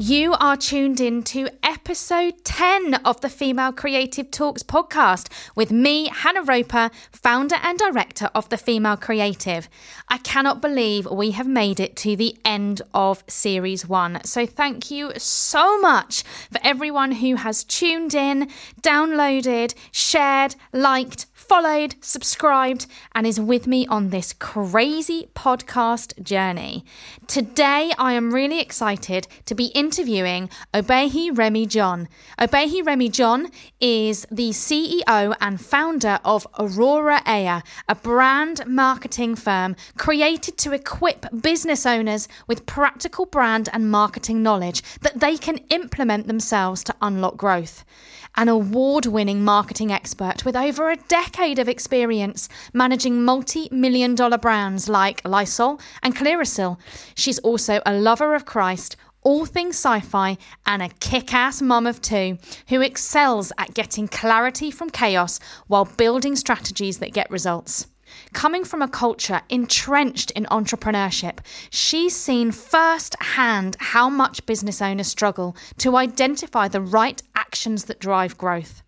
You 0.03 0.33
are 0.41 0.57
tuned 0.57 0.99
in 0.99 1.23
to 1.25 1.51
episode 1.63 2.43
10 2.45 2.95
of 3.05 3.21
the 3.21 3.29
Female 3.29 3.71
Creative 3.71 4.31
Talks 4.31 4.63
podcast 4.63 5.29
with 5.55 5.71
me, 5.71 6.09
Hannah 6.09 6.43
Roper, 6.43 6.91
founder 7.13 7.57
and 7.63 7.79
director 7.79 8.31
of 8.35 8.49
the 8.49 8.57
Female 8.57 8.97
Creative. 8.97 9.69
I 10.09 10.17
cannot 10.17 10.63
believe 10.63 11.05
we 11.05 11.33
have 11.33 11.47
made 11.47 11.81
it 11.81 11.97
to 11.97 12.17
the 12.17 12.35
end 12.47 12.81
of 12.95 13.23
series 13.29 13.87
one. 13.87 14.25
So, 14.25 14.47
thank 14.47 14.91
you 14.91 15.13
so 15.19 15.79
much 15.81 16.23
for 16.23 16.61
everyone 16.65 17.13
who 17.13 17.35
has 17.35 17.63
tuned 17.63 18.15
in, 18.15 18.49
downloaded, 18.81 19.75
shared, 19.93 20.55
liked, 20.73 21.27
followed, 21.51 21.97
subscribed, 22.01 22.87
and 23.13 23.27
is 23.27 23.41
with 23.41 23.67
me 23.67 23.85
on 23.89 24.11
this 24.11 24.33
crazy 24.35 25.29
podcast 25.35 26.23
journey. 26.23 26.85
Today, 27.27 27.91
I 27.99 28.13
am 28.13 28.33
really 28.33 28.61
excited 28.61 29.27
to 29.47 29.57
be 29.57 29.65
interviewing 29.75 30.49
Obehi 30.73 31.37
Remi-John. 31.37 32.07
Obehi 32.39 32.87
Remi-John 32.87 33.49
is 33.81 34.25
the 34.31 34.51
CEO 34.51 35.35
and 35.41 35.61
founder 35.61 36.21
of 36.25 36.47
Aurora 36.57 37.21
Aya, 37.27 37.63
a 37.89 37.97
brand 37.97 38.65
marketing 38.65 39.35
firm 39.35 39.75
created 39.99 40.57
to 40.59 40.73
equip 40.73 41.27
business 41.43 41.85
owners 41.85 42.29
with 42.47 42.65
practical 42.65 43.27
brand 43.27 43.69
and 43.73 43.91
marketing 43.91 44.41
knowledge 44.41 44.85
that 45.01 45.19
they 45.19 45.37
can 45.37 45.57
implement 45.71 46.29
themselves 46.29 46.85
to 46.85 46.95
unlock 47.03 47.37
growth 47.37 47.85
an 48.37 48.49
award 48.49 49.07
winning 49.07 49.45
marketing 49.45 49.93
expert 49.93 50.45
with 50.45 50.57
over 50.57 50.91
a 50.91 50.97
decade 50.97 51.59
of 51.59 51.69
experience 51.69 52.49
managing 52.73 53.23
multi 53.25 53.69
million 53.71 54.15
dollar 54.15 54.39
brands 54.39 54.89
like 54.89 55.21
Lysol 55.25 55.81
and 56.03 56.17
Clearasil. 56.17 56.79
She's 57.15 57.39
also 57.41 57.81
a 57.85 57.93
lover 57.95 58.35
of 58.35 58.47
Christ, 58.47 58.97
all 59.23 59.45
things 59.45 59.77
sci 59.77 60.01
fi, 60.01 60.39
and 60.65 60.83
a 60.83 60.89
kick 61.01 61.35
ass 61.35 61.61
mum 61.61 61.87
of 61.87 62.01
two 62.01 62.39
who 62.69 62.81
excels 62.81 63.53
at 63.59 63.75
getting 63.75 64.09
clarity 64.09 64.71
from 64.71 64.91
chaos 64.91 65.41
while 65.67 65.85
building 65.85 66.37
strategies 66.37 66.99
that 66.99 67.13
get 67.13 67.31
results. 67.31 67.87
Coming 68.33 68.65
from 68.65 68.81
a 68.81 68.89
culture 68.89 69.43
entrenched 69.49 70.31
in 70.33 70.45
entrepreneurship, 70.47 71.39
she's 71.71 72.15
seen 72.15 72.53
firsthand 72.53 73.77
how 73.81 74.09
much 74.09 74.47
business 74.47 74.81
owners 74.81 75.09
struggle 75.09 75.57
to 75.79 75.97
identify 75.97 76.69
the 76.69 76.81
right 76.81 77.21
actions 77.35 77.85
that 77.85 77.99
drive 77.99 78.39
growth. 78.39 78.83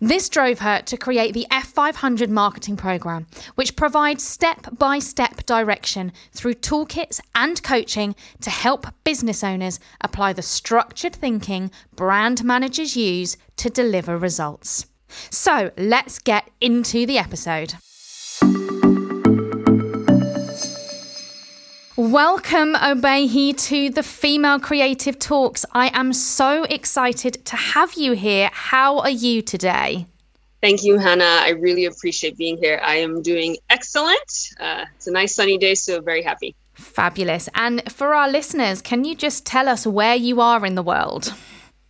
This 0.00 0.28
drove 0.28 0.58
her 0.58 0.82
to 0.82 0.96
create 0.98 1.32
the 1.32 1.46
F500 1.50 2.28
marketing 2.28 2.76
program, 2.76 3.26
which 3.54 3.76
provides 3.76 4.22
step 4.22 4.66
by 4.78 4.98
step 4.98 5.46
direction 5.46 6.12
through 6.32 6.54
toolkits 6.54 7.20
and 7.34 7.62
coaching 7.62 8.14
to 8.42 8.50
help 8.50 8.86
business 9.04 9.42
owners 9.42 9.80
apply 10.02 10.34
the 10.34 10.42
structured 10.42 11.14
thinking 11.14 11.70
brand 11.96 12.44
managers 12.44 12.96
use 12.96 13.38
to 13.56 13.70
deliver 13.70 14.18
results. 14.18 14.86
So 15.30 15.70
let's 15.78 16.18
get 16.18 16.50
into 16.60 17.06
the 17.06 17.18
episode. 17.18 17.74
Welcome, 21.96 22.72
Obehi, 22.74 23.54
to 23.68 23.90
the 23.90 24.02
Female 24.02 24.58
Creative 24.58 25.18
Talks. 25.18 25.66
I 25.72 25.90
am 25.92 26.14
so 26.14 26.62
excited 26.62 27.44
to 27.44 27.54
have 27.54 27.92
you 27.92 28.12
here. 28.12 28.48
How 28.50 29.00
are 29.00 29.10
you 29.10 29.42
today? 29.42 30.06
Thank 30.62 30.84
you, 30.84 30.96
Hannah. 30.96 31.40
I 31.42 31.50
really 31.50 31.84
appreciate 31.84 32.38
being 32.38 32.56
here. 32.56 32.80
I 32.82 32.94
am 32.94 33.20
doing 33.20 33.58
excellent. 33.68 34.54
Uh, 34.58 34.86
it's 34.96 35.06
a 35.06 35.10
nice 35.10 35.34
sunny 35.34 35.58
day, 35.58 35.74
so 35.74 36.00
very 36.00 36.22
happy. 36.22 36.54
Fabulous. 36.72 37.50
And 37.54 37.82
for 37.92 38.14
our 38.14 38.30
listeners, 38.30 38.80
can 38.80 39.04
you 39.04 39.14
just 39.14 39.44
tell 39.44 39.68
us 39.68 39.86
where 39.86 40.16
you 40.16 40.40
are 40.40 40.64
in 40.64 40.76
the 40.76 40.82
world? 40.82 41.34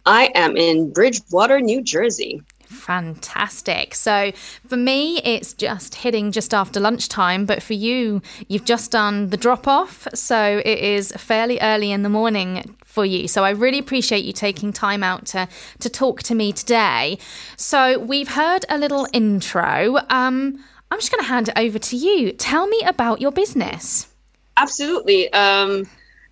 I 0.04 0.30
am 0.34 0.56
in 0.56 0.92
Bridgewater, 0.92 1.60
New 1.60 1.80
Jersey. 1.80 2.42
Fantastic. 2.72 3.94
So 3.94 4.32
for 4.66 4.76
me, 4.76 5.18
it's 5.18 5.52
just 5.52 5.96
hitting 5.96 6.32
just 6.32 6.54
after 6.54 6.80
lunchtime, 6.80 7.46
but 7.46 7.62
for 7.62 7.74
you, 7.74 8.22
you've 8.48 8.64
just 8.64 8.90
done 8.90 9.28
the 9.28 9.36
drop 9.36 9.68
off. 9.68 10.08
So 10.14 10.62
it 10.64 10.78
is 10.78 11.12
fairly 11.12 11.60
early 11.60 11.92
in 11.92 12.02
the 12.02 12.08
morning 12.08 12.74
for 12.84 13.04
you. 13.04 13.28
So 13.28 13.44
I 13.44 13.50
really 13.50 13.78
appreciate 13.78 14.24
you 14.24 14.32
taking 14.32 14.72
time 14.72 15.02
out 15.02 15.26
to, 15.26 15.48
to 15.80 15.88
talk 15.88 16.22
to 16.24 16.34
me 16.34 16.52
today. 16.52 17.18
So 17.56 17.98
we've 17.98 18.28
heard 18.28 18.64
a 18.68 18.78
little 18.78 19.06
intro. 19.12 19.98
Um, 20.08 20.64
I'm 20.90 20.98
just 20.98 21.10
going 21.10 21.22
to 21.22 21.28
hand 21.28 21.48
it 21.48 21.58
over 21.58 21.78
to 21.78 21.96
you. 21.96 22.32
Tell 22.32 22.66
me 22.66 22.82
about 22.84 23.20
your 23.20 23.32
business. 23.32 24.08
Absolutely. 24.56 25.32
Um, 25.32 25.86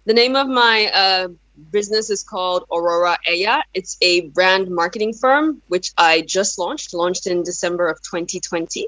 the 0.05 0.15
name 0.15 0.37
of 0.37 0.49
my 0.49 0.91
uh, 0.93 1.28
business 1.71 2.10
is 2.10 2.22
called 2.22 2.65
Aurora 2.72 3.19
Aya. 3.28 3.62
It's 3.75 3.97
a 4.00 4.28
brand 4.28 4.71
marketing 4.71 5.15
firm, 5.15 5.62
which 5.69 5.93
I 5.97 6.22
just 6.22 6.59
launched, 6.59 6.94
launched 6.94 7.26
in 7.26 7.43
December 7.43 7.88
of 7.88 7.98
2020. 8.03 8.87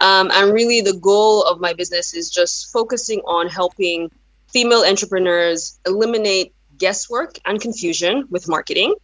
Um, 0.00 0.30
and 0.32 0.52
really, 0.52 0.80
the 0.80 0.94
goal 0.94 1.42
of 1.42 1.60
my 1.60 1.72
business 1.74 2.14
is 2.14 2.30
just 2.30 2.72
focusing 2.72 3.20
on 3.20 3.48
helping 3.48 4.10
female 4.52 4.84
entrepreneurs 4.84 5.78
eliminate 5.86 6.54
guesswork 6.78 7.38
and 7.44 7.60
confusion 7.60 8.26
with 8.30 8.48
marketing 8.48 8.94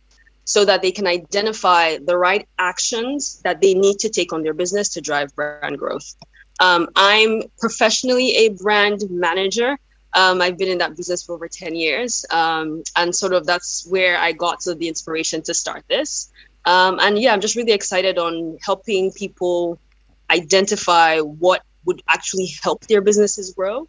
so 0.45 0.65
that 0.65 0.83
they 0.83 0.93
can 0.93 1.07
identify 1.07 1.99
the 1.99 2.17
right 2.17 2.49
actions 2.59 3.41
that 3.45 3.61
they 3.61 3.75
need 3.75 3.99
to 4.01 4.09
take 4.09 4.33
on 4.33 4.43
their 4.43 4.55
business 4.55 4.91
to 4.91 5.01
drive 5.01 5.35
brand 5.35 5.79
growth. 5.79 6.15
Um, 6.61 6.89
I'm 6.95 7.43
professionally 7.59 8.47
a 8.47 8.51
brand 8.51 9.03
manager. 9.11 9.79
Um, 10.15 10.43
I've 10.43 10.59
been 10.59 10.69
in 10.69 10.79
that 10.79 10.97
business 10.97 11.23
for 11.23 11.35
over 11.35 11.49
10 11.49 11.75
years. 11.75 12.25
Um, 12.31 12.83
and 12.97 13.15
sort 13.15 13.33
of 13.33 13.47
that's 13.47 13.87
where 13.89 14.19
I 14.19 14.33
got 14.33 14.61
to 14.61 14.75
the 14.75 14.89
inspiration 14.89 15.43
to 15.43 15.55
start 15.55 15.85
this. 15.89 16.31
Um, 16.65 16.99
and 17.01 17.19
yeah, 17.19 17.33
I'm 17.33 17.41
just 17.41 17.57
really 17.57 17.73
excited 17.73 18.19
on 18.19 18.59
helping 18.65 19.13
people 19.13 19.79
identify 20.31 21.19
what 21.19 21.63
would 21.85 22.03
actually 22.09 22.53
help 22.63 22.87
their 22.87 23.01
businesses 23.01 23.53
grow 23.53 23.89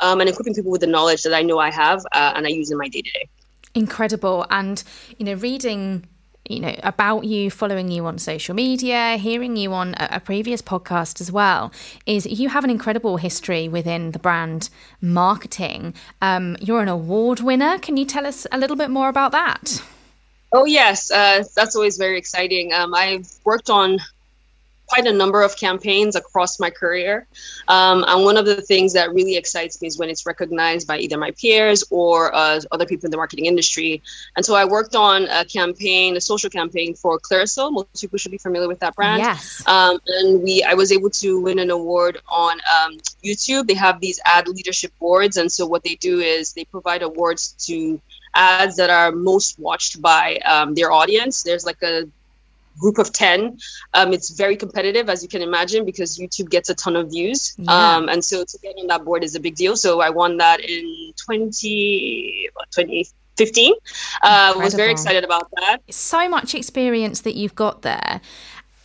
um, 0.00 0.20
and 0.20 0.28
equipping 0.28 0.54
people 0.54 0.70
with 0.70 0.80
the 0.80 0.86
knowledge 0.86 1.22
that 1.22 1.34
I 1.34 1.42
know 1.42 1.58
I 1.58 1.70
have 1.70 2.04
uh, 2.12 2.32
and 2.36 2.46
I 2.46 2.50
use 2.50 2.70
in 2.70 2.78
my 2.78 2.88
day 2.88 3.02
to 3.02 3.10
day. 3.10 3.28
Incredible. 3.74 4.46
And, 4.50 4.82
you 5.18 5.24
know, 5.24 5.34
reading 5.34 6.06
you 6.48 6.60
know 6.60 6.74
about 6.82 7.24
you 7.24 7.50
following 7.50 7.90
you 7.90 8.04
on 8.06 8.18
social 8.18 8.54
media 8.54 9.16
hearing 9.16 9.56
you 9.56 9.72
on 9.72 9.94
a, 9.98 10.20
previous 10.20 10.60
podcast 10.62 11.20
as 11.20 11.30
well 11.30 11.72
is 12.06 12.26
you 12.26 12.48
have 12.48 12.64
an 12.64 12.70
incredible 12.70 13.16
history 13.16 13.68
within 13.68 14.12
the 14.12 14.18
brand 14.18 14.70
marketing. 15.00 15.94
Um, 16.20 16.56
you're 16.60 16.80
an 16.80 16.88
award 16.88 17.40
winner. 17.40 17.78
Can 17.78 17.96
you 17.96 18.04
tell 18.04 18.26
us 18.26 18.46
a 18.52 18.58
little 18.58 18.76
bit 18.76 18.90
more 18.90 19.08
about 19.08 19.32
that? 19.32 19.82
Oh 20.52 20.64
yes. 20.64 21.10
Uh, 21.10 21.44
that's 21.56 21.74
always 21.76 21.96
very 21.96 22.18
exciting. 22.18 22.72
Um, 22.72 22.94
i've 22.94 23.28
worked 23.44 23.70
on 23.70 23.98
quite 24.92 25.06
a 25.06 25.12
number 25.12 25.42
of 25.42 25.56
campaigns 25.56 26.16
across 26.16 26.60
my 26.60 26.68
career. 26.68 27.26
Um, 27.66 28.04
and 28.06 28.24
one 28.24 28.36
of 28.36 28.44
the 28.44 28.60
things 28.60 28.92
that 28.92 29.14
really 29.14 29.36
excites 29.36 29.80
me 29.80 29.88
is 29.88 29.98
when 29.98 30.10
it's 30.10 30.26
recognized 30.26 30.86
by 30.86 30.98
either 30.98 31.16
my 31.16 31.30
peers 31.30 31.82
or 31.90 32.34
uh, 32.34 32.60
other 32.70 32.84
people 32.84 33.06
in 33.06 33.10
the 33.10 33.16
marketing 33.16 33.46
industry. 33.46 34.02
And 34.36 34.44
so 34.44 34.54
I 34.54 34.66
worked 34.66 34.94
on 34.94 35.24
a 35.40 35.46
campaign, 35.46 36.14
a 36.16 36.20
social 36.20 36.50
campaign 36.50 36.94
for 36.94 37.18
Clearasil. 37.18 37.72
Most 37.72 38.02
people 38.02 38.18
should 38.18 38.32
be 38.32 38.42
familiar 38.48 38.68
with 38.68 38.80
that 38.80 38.94
brand. 38.94 39.22
Yes. 39.22 39.66
Um, 39.66 39.98
and 40.06 40.42
we, 40.42 40.62
I 40.62 40.74
was 40.74 40.92
able 40.92 41.10
to 41.22 41.40
win 41.40 41.58
an 41.58 41.70
award 41.70 42.18
on 42.28 42.60
um, 42.76 42.98
YouTube. 43.24 43.66
They 43.68 43.74
have 43.86 43.98
these 43.98 44.20
ad 44.26 44.46
leadership 44.46 44.92
boards, 45.00 45.38
and 45.38 45.50
so 45.50 45.66
what 45.66 45.82
they 45.84 45.94
do 45.94 46.20
is 46.20 46.52
they 46.52 46.66
provide 46.66 47.00
awards 47.00 47.52
to 47.66 47.98
ads 48.34 48.76
that 48.76 48.90
are 48.90 49.10
most 49.12 49.58
watched 49.58 50.02
by 50.02 50.36
um, 50.44 50.74
their 50.74 50.92
audience. 50.92 51.42
There's 51.42 51.64
like 51.64 51.82
a 51.82 52.08
group 52.78 52.98
of 52.98 53.12
10 53.12 53.58
um, 53.94 54.12
it's 54.12 54.30
very 54.30 54.56
competitive 54.56 55.08
as 55.08 55.22
you 55.22 55.28
can 55.28 55.42
imagine 55.42 55.84
because 55.84 56.18
youtube 56.18 56.50
gets 56.50 56.68
a 56.70 56.74
ton 56.74 56.96
of 56.96 57.10
views 57.10 57.54
yeah. 57.58 57.96
um, 57.96 58.08
and 58.08 58.24
so 58.24 58.44
to 58.44 58.58
get 58.62 58.74
on 58.78 58.86
that 58.86 59.04
board 59.04 59.22
is 59.24 59.34
a 59.34 59.40
big 59.40 59.54
deal 59.54 59.76
so 59.76 60.00
i 60.00 60.10
won 60.10 60.36
that 60.38 60.60
in 60.60 61.12
20 61.24 62.48
2015 62.70 63.12
15. 63.36 63.72
Uh, 64.22 64.54
was 64.56 64.74
very 64.74 64.92
excited 64.92 65.24
about 65.24 65.50
that. 65.56 65.78
So 65.90 66.28
much 66.28 66.54
experience 66.54 67.22
that 67.22 67.34
you've 67.34 67.54
got 67.54 67.82
there. 67.82 68.20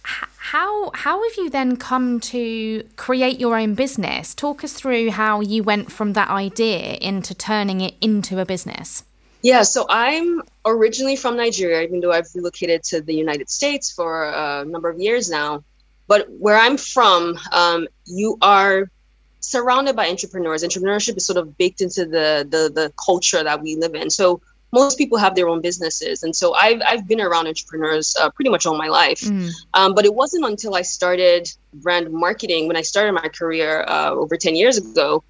How 0.03 0.91
how 0.93 1.21
have 1.21 1.35
you 1.37 1.49
then 1.49 1.75
come 1.75 2.21
to 2.21 2.83
create 2.95 3.39
your 3.39 3.57
own 3.57 3.73
business? 3.73 4.33
Talk 4.33 4.63
us 4.63 4.71
through 4.71 5.11
how 5.11 5.41
you 5.41 5.63
went 5.63 5.91
from 5.91 6.13
that 6.13 6.29
idea 6.29 6.93
into 7.01 7.35
turning 7.35 7.81
it 7.81 7.95
into 7.99 8.39
a 8.39 8.45
business. 8.45 9.03
Yeah, 9.41 9.63
so 9.63 9.85
I'm 9.87 10.41
originally 10.65 11.15
from 11.15 11.37
Nigeria, 11.37 11.81
even 11.81 11.99
though 11.99 12.11
I've 12.11 12.27
relocated 12.33 12.83
to 12.85 13.01
the 13.01 13.13
United 13.13 13.49
States 13.49 13.91
for 13.91 14.23
a 14.23 14.65
number 14.65 14.89
of 14.89 14.99
years 14.99 15.29
now. 15.29 15.63
But 16.07 16.27
where 16.29 16.57
I'm 16.57 16.77
from, 16.77 17.37
um, 17.51 17.87
you 18.05 18.37
are 18.41 18.89
surrounded 19.39 19.95
by 19.95 20.09
entrepreneurs. 20.09 20.63
Entrepreneurship 20.63 21.17
is 21.17 21.25
sort 21.25 21.37
of 21.37 21.57
baked 21.57 21.81
into 21.81 22.05
the, 22.05 22.47
the 22.49 22.71
the 22.73 22.93
culture 23.05 23.43
that 23.43 23.61
we 23.61 23.75
live 23.75 23.93
in. 23.93 24.09
So 24.09 24.41
most 24.71 24.97
people 24.97 25.17
have 25.17 25.35
their 25.35 25.47
own 25.47 25.61
businesses, 25.61 26.23
and 26.23 26.35
so 26.35 26.53
I've 26.53 26.81
I've 26.85 27.07
been 27.07 27.21
around 27.21 27.47
entrepreneurs 27.47 28.15
uh, 28.19 28.29
pretty 28.31 28.49
much 28.49 28.65
all 28.65 28.77
my 28.77 28.87
life. 28.87 29.21
Mm. 29.21 29.51
Um, 29.73 29.95
but 29.95 30.05
it 30.05 30.13
wasn't 30.13 30.45
until 30.45 30.75
I 30.75 30.81
started 30.81 31.49
brand 31.73 32.11
marketing 32.11 32.67
when 32.67 32.77
I 32.77 32.81
started 32.81 33.13
my 33.13 33.29
career 33.29 33.83
uh, 33.87 34.11
over 34.11 34.35
ten 34.37 34.55
years 34.55 34.77
ago 34.77 35.23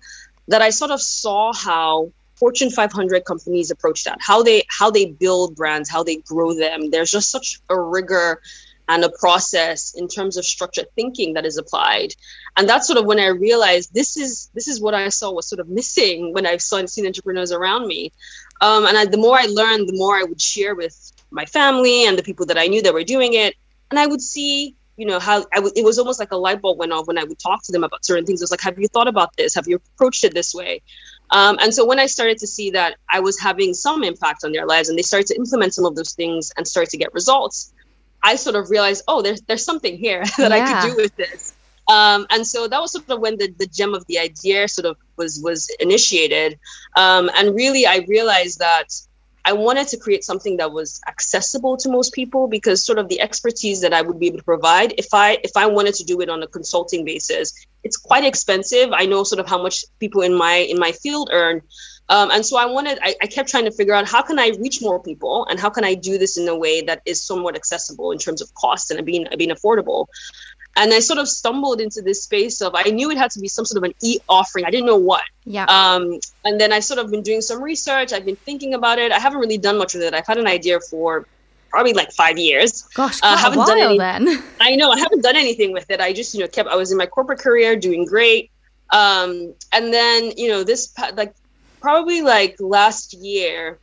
that 0.48 0.62
I 0.62 0.69
sort 0.69 0.92
of 0.92 1.01
saw 1.01 1.53
how 1.53 2.12
Fortune 2.38 2.69
500 2.69 3.25
companies 3.25 3.72
approach 3.72 4.04
that, 4.04 4.19
how 4.22 4.44
they 4.44 4.63
how 4.69 4.92
they 4.92 5.06
build 5.06 5.56
brands, 5.56 5.89
how 5.89 6.04
they 6.04 6.18
grow 6.18 6.54
them. 6.54 6.92
There's 6.92 7.12
just 7.12 7.31
such 7.31 7.60
a 7.69 7.80
rigor 7.80 8.42
and 8.89 9.04
a 9.04 9.10
process 9.10 9.94
in 9.95 10.07
terms 10.07 10.38
of 10.38 10.45
structured 10.45 10.88
thinking 10.95 11.34
that 11.34 11.45
is 11.45 11.57
applied. 11.57 12.13
And 12.56 12.68
that's 12.69 12.88
sort 12.88 13.00
of 13.00 13.06
when 13.06 13.19
i 13.19 13.28
realized 13.28 13.94
this 13.94 14.18
is 14.18 14.50
this 14.54 14.68
is 14.68 14.80
what 14.80 14.94
i 14.94 15.10
saw 15.10 15.31
was 15.31 15.48
sort 15.48 15.60
of 15.60 15.68
missing 15.68 16.34
when 16.34 16.45
i've 16.45 16.62
seen 16.62 17.06
entrepreneurs 17.06 17.51
around 17.51 17.88
me. 17.88 18.12
Um, 18.62 18.86
and 18.86 18.98
I, 18.98 19.06
the 19.06 19.18
more 19.18 19.38
i 19.38 19.45
learned 19.45 19.89
the 19.89 19.98
more 19.98 20.16
i 20.16 20.24
would 20.24 20.42
share 20.42 20.75
with 20.75 21.12
my 21.31 21.45
family 21.45 22.06
and 22.06 22.18
the 22.18 22.24
people 22.24 22.45
that 22.48 22.57
i 22.57 22.68
knew 22.68 22.81
that 22.81 22.94
were 22.94 23.04
doing 23.04 23.34
it. 23.34 23.56
And 23.92 24.00
i 24.00 24.07
would 24.07 24.22
see 24.22 24.75
you 24.95 25.06
know 25.06 25.19
how 25.19 25.45
I 25.54 25.57
w- 25.57 25.74
it 25.75 25.84
was 25.84 26.00
almost 26.00 26.19
like 26.19 26.31
a 26.31 26.38
light 26.38 26.60
bulb 26.62 26.80
went 26.80 26.92
off 26.92 27.07
when 27.07 27.19
i 27.19 27.24
would 27.24 27.39
talk 27.39 27.63
to 27.63 27.72
them 27.72 27.84
about 27.84 28.06
certain 28.06 28.25
things. 28.25 28.42
It 28.42 28.45
was 28.45 28.51
like 28.51 28.62
have 28.62 28.80
you 28.80 28.88
thought 28.88 29.07
about 29.07 29.36
this? 29.36 29.56
Have 29.56 29.68
you 29.68 29.81
approached 29.95 30.24
it 30.24 30.34
this 30.34 30.56
way 30.56 30.81
um, 31.29 31.57
and 31.62 31.74
so 31.74 31.85
when 31.85 32.00
I 32.00 32.06
started 32.06 32.38
to 32.39 32.47
see 32.47 32.71
that 32.71 32.97
I 33.09 33.19
was 33.19 33.39
having 33.39 33.74
some 33.74 34.03
impact 34.03 34.44
on 34.44 34.51
their 34.51 34.65
lives 34.65 34.89
and 34.89 34.97
they 34.97 35.03
started 35.03 35.27
to 35.27 35.35
implement 35.35 35.74
some 35.74 35.85
of 35.85 35.95
those 35.95 36.13
things 36.13 36.51
and 36.56 36.68
started 36.68 36.91
to 36.91 36.97
get 36.97 37.13
results, 37.13 37.74
I 38.24 38.35
sort 38.35 38.56
of 38.56 38.69
realized, 38.69 39.03
oh, 39.07 39.21
there's 39.21 39.41
there's 39.41 39.63
something 39.63 39.97
here 39.97 40.24
that 40.38 40.51
yeah. 40.51 40.63
I 40.63 40.81
could 40.81 40.95
do 40.95 41.01
with 41.01 41.15
this. 41.15 41.53
Um, 41.89 42.27
and 42.29 42.45
so 42.45 42.68
that 42.68 42.81
was 42.81 42.91
sort 42.91 43.09
of 43.09 43.21
when 43.21 43.38
the, 43.38 43.53
the 43.57 43.65
gem 43.65 43.94
of 43.94 44.06
the 44.07 44.19
idea 44.19 44.68
sort 44.68 44.85
of 44.85 44.97
was 45.15 45.39
was 45.41 45.69
initiated. 45.79 46.59
Um, 46.95 47.29
and 47.35 47.56
really, 47.56 47.85
I 47.85 48.06
realized 48.07 48.59
that 48.59 48.94
I 49.48 49.54
wanted 49.54 49.88
to 49.90 49.98
create 49.98 50.26
something 50.26 50.58
that 50.58 50.74
was 50.74 51.00
accessible 51.08 51.78
to 51.78 51.90
most 51.90 52.14
people 52.14 52.50
because 52.50 52.84
sort 52.84 53.00
of 53.00 53.08
the 53.08 53.22
expertise 53.22 53.80
that 53.80 53.94
I 53.94 54.02
would 54.02 54.20
be 54.20 54.28
able 54.28 54.40
to 54.40 54.44
provide, 54.44 54.96
if 54.98 55.14
I 55.14 55.38
if 55.42 55.56
I 55.56 55.68
wanted 55.68 55.94
to 55.96 56.04
do 56.04 56.20
it 56.20 56.30
on 56.30 56.44
a 56.44 56.48
consulting 56.48 57.06
basis, 57.06 57.54
it's 57.82 57.96
quite 57.96 58.26
expensive. 58.26 58.92
I 58.92 59.06
know 59.06 59.24
sort 59.24 59.40
of 59.40 59.48
how 59.48 59.64
much 59.64 59.86
people 60.02 60.22
in 60.22 60.34
my 60.34 60.56
in 60.56 60.78
my 60.78 60.92
field 60.92 61.30
earn. 61.32 61.62
Um, 62.10 62.30
and 62.32 62.46
so 62.46 62.58
I 62.58 62.68
wanted, 62.68 63.00
I, 63.02 63.16
I, 63.22 63.28
kept 63.28 63.50
trying 63.50 63.66
to 63.66 63.72
figure 63.72 63.94
out 63.94 64.08
how 64.08 64.22
can 64.22 64.40
I 64.40 64.54
reach 64.62 64.82
more 64.82 65.04
people 65.04 65.46
and 65.50 65.60
how 65.60 65.70
can 65.70 65.84
I 65.84 65.94
do 65.94 66.18
this 66.18 66.38
in 66.38 66.48
a 66.48 66.56
way 66.56 66.80
that 66.84 67.02
is 67.06 67.22
somewhat 67.22 67.58
accessible 67.58 68.12
in 68.12 68.18
terms 68.18 68.42
of 68.42 68.54
cost 68.54 68.92
and 68.92 69.06
being 69.06 69.28
being 69.38 69.50
affordable. 69.50 70.06
And 70.77 70.94
I 70.94 71.00
sort 71.00 71.19
of 71.19 71.27
stumbled 71.27 71.81
into 71.81 72.01
this 72.01 72.24
space 72.24 72.62
of 72.62 72.74
I 72.75 72.83
knew 72.83 73.09
it 73.09 73.18
had 73.18 73.31
to 73.31 73.39
be 73.39 73.47
some 73.47 73.65
sort 73.65 73.77
of 73.77 73.83
an 73.83 73.95
e 74.01 74.19
offering. 74.29 74.63
I 74.63 74.69
didn't 74.69 74.85
know 74.85 74.97
what. 74.97 75.24
Yeah. 75.44 75.65
Um, 75.65 76.19
and 76.45 76.62
then 76.62 76.71
I 76.71 76.79
sort 76.79 77.00
of 77.00 77.09
been 77.09 77.24
doing 77.24 77.41
some 77.41 77.62
research. 77.62 78.13
I've 78.13 78.25
been 78.25 78.35
thinking 78.35 78.75
about 78.75 79.00
it. 79.00 79.12
I 79.12 79.19
haven't 79.19 79.39
really 79.39 79.57
done 79.57 79.77
much 79.77 79.95
with 79.95 80.03
it. 80.03 80.13
I've 80.13 80.27
had 80.27 80.38
an 80.38 80.47
idea 80.47 80.79
for 80.79 81.25
probably 81.69 81.94
like 81.94 82.12
five 82.12 82.38
years. 82.38 82.83
Gosh, 82.94 83.19
uh, 83.24 83.35
haven't 83.35 83.65
done 83.65 83.79
any, 83.79 83.97
then. 83.97 84.44
I 84.62 84.75
know 84.75 84.91
I 84.91 85.00
haven't 85.00 85.21
done 85.21 85.35
anything 85.35 85.74
with 85.74 85.89
it. 85.89 86.00
I 86.00 86.13
just 86.13 86.33
you 86.35 86.41
know 86.41 86.47
kept. 86.47 86.69
I 86.69 86.75
was 86.75 86.91
in 86.91 86.97
my 86.97 87.07
corporate 87.07 87.39
career 87.39 87.75
doing 87.75 88.06
great. 88.06 88.51
Um, 88.91 89.53
and 89.74 89.91
then 89.94 90.31
you 90.38 90.50
know 90.50 90.63
this 90.63 90.94
like 91.15 91.33
probably 91.81 92.21
like 92.21 92.56
last 92.59 93.13
year 93.13 93.79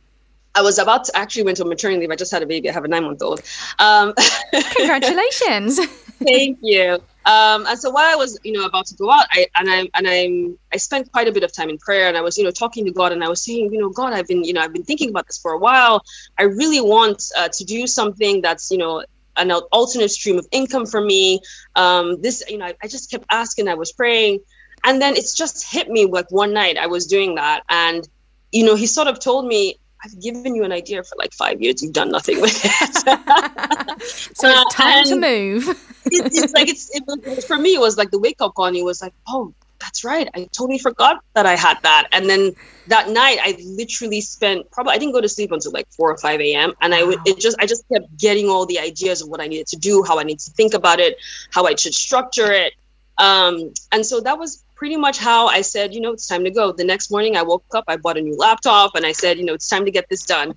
I 0.55 0.61
was 0.61 0.79
about 0.79 1.03
to 1.05 1.17
actually 1.17 1.43
went 1.43 1.59
on 1.59 1.67
maternity 1.67 2.01
leave. 2.01 2.11
I 2.11 2.15
just 2.15 2.31
had 2.31 2.41
a 2.41 2.45
baby. 2.45 2.69
I 2.69 2.73
have 2.73 2.85
a 2.85 2.87
nine 2.87 3.03
month 3.03 3.21
old. 3.21 3.41
Um, 3.79 4.13
Congratulations. 4.77 5.85
thank 6.23 6.59
you. 6.61 6.99
Um, 7.25 7.65
and 7.65 7.77
so 7.79 7.89
while 7.89 8.11
I 8.11 8.15
was, 8.15 8.39
you 8.43 8.51
know, 8.51 8.65
about 8.65 8.85
to 8.87 8.95
go 8.95 9.11
out, 9.11 9.25
I 9.31 9.47
and 9.55 9.69
I 9.69 9.89
and 9.95 10.07
I 10.07 10.55
I 10.73 10.77
spent 10.77 11.11
quite 11.11 11.27
a 11.27 11.31
bit 11.31 11.43
of 11.43 11.51
time 11.51 11.69
in 11.69 11.77
prayer, 11.77 12.07
and 12.07 12.15
I 12.15 12.21
was, 12.21 12.37
you 12.37 12.43
know, 12.43 12.51
talking 12.51 12.85
to 12.85 12.91
God, 12.91 13.11
and 13.11 13.23
I 13.23 13.29
was 13.29 13.43
saying, 13.43 13.73
you 13.73 13.79
know, 13.79 13.89
God, 13.89 14.13
I've 14.13 14.27
been, 14.27 14.43
you 14.43 14.53
know, 14.53 14.61
I've 14.61 14.73
been 14.73 14.83
thinking 14.83 15.09
about 15.09 15.27
this 15.27 15.37
for 15.37 15.51
a 15.51 15.57
while. 15.57 16.03
I 16.37 16.43
really 16.43 16.81
want 16.81 17.23
uh, 17.37 17.49
to 17.51 17.63
do 17.63 17.87
something 17.87 18.41
that's, 18.41 18.69
you 18.71 18.77
know, 18.77 19.03
an 19.37 19.51
alternate 19.51 20.09
stream 20.09 20.37
of 20.37 20.47
income 20.51 20.85
for 20.85 21.01
me. 21.01 21.41
Um, 21.75 22.21
this, 22.21 22.43
you 22.47 22.59
know, 22.59 22.65
I, 22.65 22.75
I 22.83 22.87
just 22.87 23.09
kept 23.11 23.25
asking. 23.29 23.67
I 23.67 23.73
was 23.73 23.91
praying, 23.91 24.39
and 24.83 25.01
then 25.01 25.15
it's 25.15 25.33
just 25.33 25.69
hit 25.69 25.89
me 25.89 26.05
like 26.05 26.31
one 26.31 26.53
night 26.53 26.77
I 26.77 26.87
was 26.87 27.07
doing 27.07 27.35
that. 27.35 27.63
And, 27.69 28.07
you 28.51 28.65
know, 28.65 28.75
he 28.75 28.85
sort 28.85 29.07
of 29.07 29.19
told 29.19 29.47
me, 29.47 29.79
I've 30.05 30.21
given 30.21 30.53
you 30.53 30.63
an 30.63 30.71
idea 30.71 31.03
for 31.03 31.15
like 31.17 31.33
five 31.33 31.61
years. 31.61 31.81
You've 31.81 31.93
done 31.93 32.11
nothing 32.11 32.39
with 32.39 32.61
it. 32.63 34.01
so 34.01 34.47
it's 34.47 34.75
time 34.75 35.05
to 35.05 35.15
move. 35.15 35.67
it, 36.05 36.25
it's 36.31 36.53
like 36.53 36.69
it's 36.69 36.91
it, 36.93 37.43
for 37.43 37.57
me. 37.57 37.73
It 37.73 37.79
was 37.79 37.97
like 37.97 38.11
the 38.11 38.19
wake 38.19 38.39
up 38.39 38.53
call. 38.53 38.65
And 38.65 38.75
he 38.75 38.83
was 38.83 39.01
like, 39.01 39.13
"Oh, 39.27 39.51
that's 39.79 40.03
right. 40.03 40.29
I 40.35 40.47
totally 40.51 40.77
forgot 40.77 41.23
that 41.33 41.47
I 41.47 41.55
had 41.55 41.81
that." 41.81 42.07
And 42.11 42.29
then 42.29 42.51
that 42.87 43.09
night, 43.09 43.39
I 43.41 43.57
literally 43.65 44.21
spent 44.21 44.69
probably 44.69 44.93
I 44.93 44.99
didn't 44.99 45.13
go 45.13 45.21
to 45.21 45.29
sleep 45.29 45.51
until 45.51 45.71
like 45.71 45.87
four 45.91 46.11
or 46.11 46.17
five 46.17 46.39
a.m. 46.39 46.73
And. 46.81 46.93
I 46.93 47.03
would 47.03 47.19
it 47.25 47.39
just 47.39 47.57
I 47.59 47.65
just 47.65 47.83
kept 47.91 48.15
getting 48.15 48.47
all 48.47 48.67
the 48.67 48.79
ideas 48.79 49.23
of 49.23 49.29
what 49.29 49.41
I 49.41 49.47
needed 49.47 49.67
to 49.67 49.77
do, 49.77 50.03
how 50.03 50.19
I 50.19 50.23
need 50.23 50.39
to 50.39 50.51
think 50.51 50.75
about 50.75 50.99
it, 50.99 51.17
how 51.51 51.65
I 51.65 51.73
should 51.73 51.95
structure 51.95 52.51
it. 52.51 52.73
Um, 53.17 53.73
and 53.91 54.05
so 54.05 54.21
that 54.21 54.37
was 54.37 54.63
pretty 54.75 54.97
much 54.97 55.17
how 55.17 55.47
I 55.47 55.61
said, 55.61 55.93
you 55.93 56.01
know, 56.01 56.13
it's 56.13 56.27
time 56.27 56.43
to 56.43 56.51
go. 56.51 56.71
The 56.71 56.83
next 56.83 57.09
morning, 57.09 57.35
I 57.35 57.43
woke 57.43 57.65
up, 57.73 57.85
I 57.87 57.97
bought 57.97 58.17
a 58.17 58.21
new 58.21 58.37
laptop, 58.37 58.95
and 58.95 59.05
I 59.05 59.13
said, 59.13 59.37
you 59.37 59.45
know, 59.45 59.53
it's 59.53 59.69
time 59.69 59.85
to 59.85 59.91
get 59.91 60.07
this 60.09 60.25
done. 60.25 60.49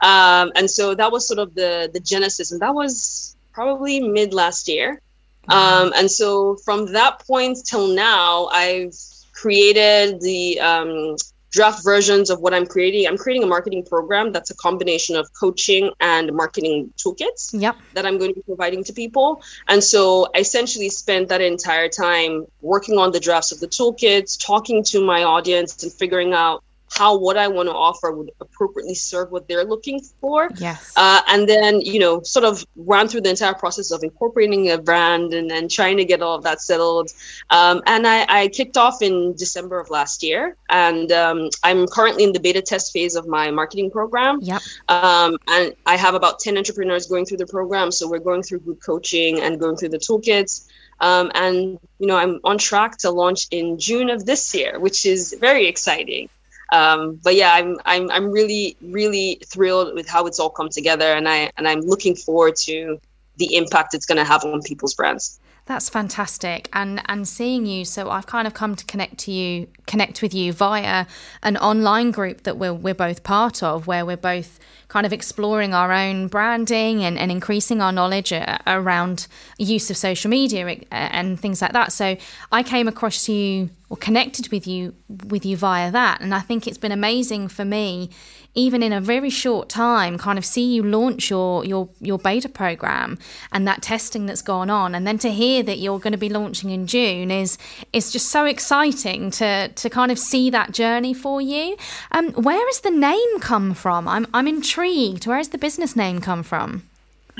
Um, 0.00 0.52
and 0.56 0.70
so 0.70 0.94
that 0.94 1.12
was 1.12 1.26
sort 1.26 1.38
of 1.38 1.54
the 1.54 1.90
the 1.92 2.00
genesis, 2.00 2.52
and 2.52 2.60
that 2.62 2.74
was 2.74 3.36
probably 3.52 4.00
mid 4.00 4.32
last 4.32 4.68
year. 4.68 5.00
Um, 5.48 5.92
and 5.96 6.10
so 6.10 6.56
from 6.56 6.92
that 6.92 7.26
point 7.26 7.58
till 7.64 7.88
now, 7.88 8.46
I've 8.46 8.94
created 9.32 10.20
the 10.20 10.60
um, 10.60 11.16
draft 11.50 11.82
versions 11.84 12.30
of 12.30 12.40
what 12.40 12.54
I'm 12.54 12.66
creating. 12.66 13.06
I'm 13.06 13.16
creating 13.16 13.42
a 13.42 13.46
marketing 13.46 13.84
program 13.84 14.32
that's 14.32 14.50
a 14.50 14.56
combination 14.56 15.16
of 15.16 15.32
coaching 15.32 15.90
and 16.00 16.32
marketing 16.32 16.92
toolkits 16.96 17.50
yep. 17.52 17.76
that 17.94 18.04
I'm 18.06 18.18
going 18.18 18.30
to 18.30 18.34
be 18.34 18.42
providing 18.42 18.84
to 18.84 18.92
people. 18.92 19.42
And 19.66 19.82
so 19.82 20.28
I 20.34 20.40
essentially 20.40 20.90
spent 20.90 21.28
that 21.28 21.40
entire 21.40 21.88
time 21.88 22.46
working 22.60 22.98
on 22.98 23.12
the 23.12 23.20
drafts 23.20 23.52
of 23.52 23.60
the 23.60 23.68
toolkits, 23.68 24.38
talking 24.44 24.84
to 24.84 25.04
my 25.04 25.24
audience 25.24 25.82
and 25.82 25.92
figuring 25.92 26.32
out 26.32 26.62
how 26.90 27.18
what 27.18 27.36
I 27.36 27.48
want 27.48 27.68
to 27.68 27.74
offer 27.74 28.12
would 28.12 28.30
appropriately 28.40 28.94
serve 28.94 29.30
what 29.30 29.48
they're 29.48 29.64
looking 29.64 30.00
for. 30.20 30.48
Yes. 30.56 30.92
Uh, 30.96 31.20
and 31.28 31.48
then, 31.48 31.80
you 31.80 31.98
know, 31.98 32.22
sort 32.22 32.44
of 32.44 32.64
ran 32.76 33.08
through 33.08 33.22
the 33.22 33.30
entire 33.30 33.54
process 33.54 33.90
of 33.90 34.02
incorporating 34.02 34.70
a 34.70 34.78
brand 34.78 35.32
and 35.34 35.50
then 35.50 35.68
trying 35.68 35.98
to 35.98 36.04
get 36.04 36.22
all 36.22 36.36
of 36.36 36.44
that 36.44 36.60
settled. 36.60 37.10
Um, 37.50 37.82
and 37.86 38.06
I, 38.06 38.26
I, 38.28 38.48
kicked 38.48 38.76
off 38.76 39.02
in 39.02 39.34
December 39.34 39.78
of 39.78 39.90
last 39.90 40.22
year. 40.22 40.56
And 40.68 41.12
um, 41.12 41.50
I'm 41.62 41.86
currently 41.86 42.24
in 42.24 42.32
the 42.32 42.40
beta 42.40 42.62
test 42.62 42.92
phase 42.92 43.14
of 43.14 43.26
my 43.26 43.50
marketing 43.50 43.90
program. 43.90 44.40
Yep. 44.42 44.62
Um, 44.88 45.38
and 45.46 45.74
I 45.86 45.96
have 45.96 46.14
about 46.14 46.40
10 46.40 46.56
entrepreneurs 46.56 47.06
going 47.06 47.26
through 47.26 47.38
the 47.38 47.46
program. 47.46 47.92
So 47.92 48.08
we're 48.08 48.18
going 48.18 48.42
through 48.42 48.60
group 48.60 48.80
coaching 48.84 49.40
and 49.40 49.60
going 49.60 49.76
through 49.76 49.90
the 49.90 49.98
toolkits. 49.98 50.66
Um, 51.00 51.30
and 51.34 51.78
you 52.00 52.06
know 52.06 52.16
i'm 52.16 52.40
on 52.42 52.58
track 52.58 52.98
to 52.98 53.10
launch 53.10 53.46
in 53.52 53.78
june 53.78 54.10
of 54.10 54.24
this 54.24 54.52
year 54.54 54.80
which 54.80 55.06
is 55.06 55.34
very 55.38 55.66
exciting 55.66 56.28
um, 56.72 57.18
but 57.22 57.34
yeah, 57.34 57.52
I'm 57.52 57.78
I'm 57.84 58.10
I'm 58.10 58.30
really 58.30 58.76
really 58.82 59.40
thrilled 59.46 59.94
with 59.94 60.08
how 60.08 60.26
it's 60.26 60.38
all 60.38 60.50
come 60.50 60.68
together, 60.68 61.12
and 61.12 61.28
I 61.28 61.50
and 61.56 61.66
I'm 61.66 61.80
looking 61.80 62.14
forward 62.14 62.56
to 62.64 63.00
the 63.36 63.56
impact 63.56 63.94
it's 63.94 64.06
going 64.06 64.18
to 64.18 64.24
have 64.24 64.44
on 64.44 64.62
people's 64.62 64.94
brands. 64.94 65.40
That's 65.68 65.90
fantastic. 65.90 66.70
And 66.72 67.02
and 67.10 67.28
seeing 67.28 67.66
you, 67.66 67.84
so 67.84 68.08
I've 68.08 68.24
kind 68.24 68.46
of 68.46 68.54
come 68.54 68.74
to 68.74 68.86
connect 68.86 69.18
to 69.18 69.32
you, 69.32 69.68
connect 69.86 70.22
with 70.22 70.32
you 70.32 70.50
via 70.50 71.04
an 71.42 71.58
online 71.58 72.10
group 72.10 72.44
that 72.44 72.56
we're 72.56 72.72
we're 72.72 72.94
both 72.94 73.22
part 73.22 73.62
of, 73.62 73.86
where 73.86 74.06
we're 74.06 74.16
both 74.16 74.58
kind 74.88 75.04
of 75.04 75.12
exploring 75.12 75.74
our 75.74 75.92
own 75.92 76.28
branding 76.28 77.04
and, 77.04 77.18
and 77.18 77.30
increasing 77.30 77.82
our 77.82 77.92
knowledge 77.92 78.32
uh, 78.32 78.56
around 78.66 79.26
use 79.58 79.90
of 79.90 79.98
social 79.98 80.30
media 80.30 80.80
and 80.90 81.38
things 81.38 81.60
like 81.60 81.74
that. 81.74 81.92
So 81.92 82.16
I 82.50 82.62
came 82.62 82.88
across 82.88 83.28
you 83.28 83.68
or 83.90 83.98
connected 83.98 84.50
with 84.50 84.66
you 84.66 84.94
with 85.26 85.46
you 85.46 85.56
via 85.56 85.90
that 85.90 86.20
and 86.20 86.34
i 86.34 86.40
think 86.40 86.66
it's 86.66 86.76
been 86.76 86.92
amazing 86.92 87.48
for 87.48 87.64
me 87.64 88.10
even 88.54 88.82
in 88.82 88.92
a 88.92 89.00
very 89.00 89.30
short 89.30 89.68
time 89.68 90.18
kind 90.18 90.38
of 90.38 90.44
see 90.44 90.74
you 90.74 90.82
launch 90.82 91.30
your 91.30 91.64
your 91.64 91.88
your 92.00 92.18
beta 92.18 92.48
program 92.48 93.18
and 93.52 93.66
that 93.66 93.82
testing 93.82 94.26
that's 94.26 94.42
gone 94.42 94.70
on. 94.70 94.94
And 94.94 95.06
then 95.06 95.18
to 95.18 95.30
hear 95.30 95.62
that 95.62 95.78
you're 95.78 95.98
going 95.98 96.12
to 96.12 96.18
be 96.18 96.28
launching 96.28 96.70
in 96.70 96.86
June 96.86 97.30
is 97.30 97.58
is 97.92 98.10
just 98.10 98.28
so 98.28 98.44
exciting 98.44 99.30
to 99.32 99.68
to 99.68 99.90
kind 99.90 100.10
of 100.10 100.18
see 100.18 100.50
that 100.50 100.72
journey 100.72 101.14
for 101.14 101.40
you. 101.40 101.76
Um 102.12 102.32
where 102.32 102.64
has 102.66 102.80
the 102.80 102.90
name 102.90 103.40
come 103.40 103.74
from? 103.74 104.08
I'm 104.08 104.26
i'm 104.34 104.48
intrigued. 104.48 105.26
Where 105.26 105.36
has 105.38 105.50
the 105.50 105.58
business 105.58 105.94
name 105.94 106.20
come 106.20 106.42
from 106.42 106.87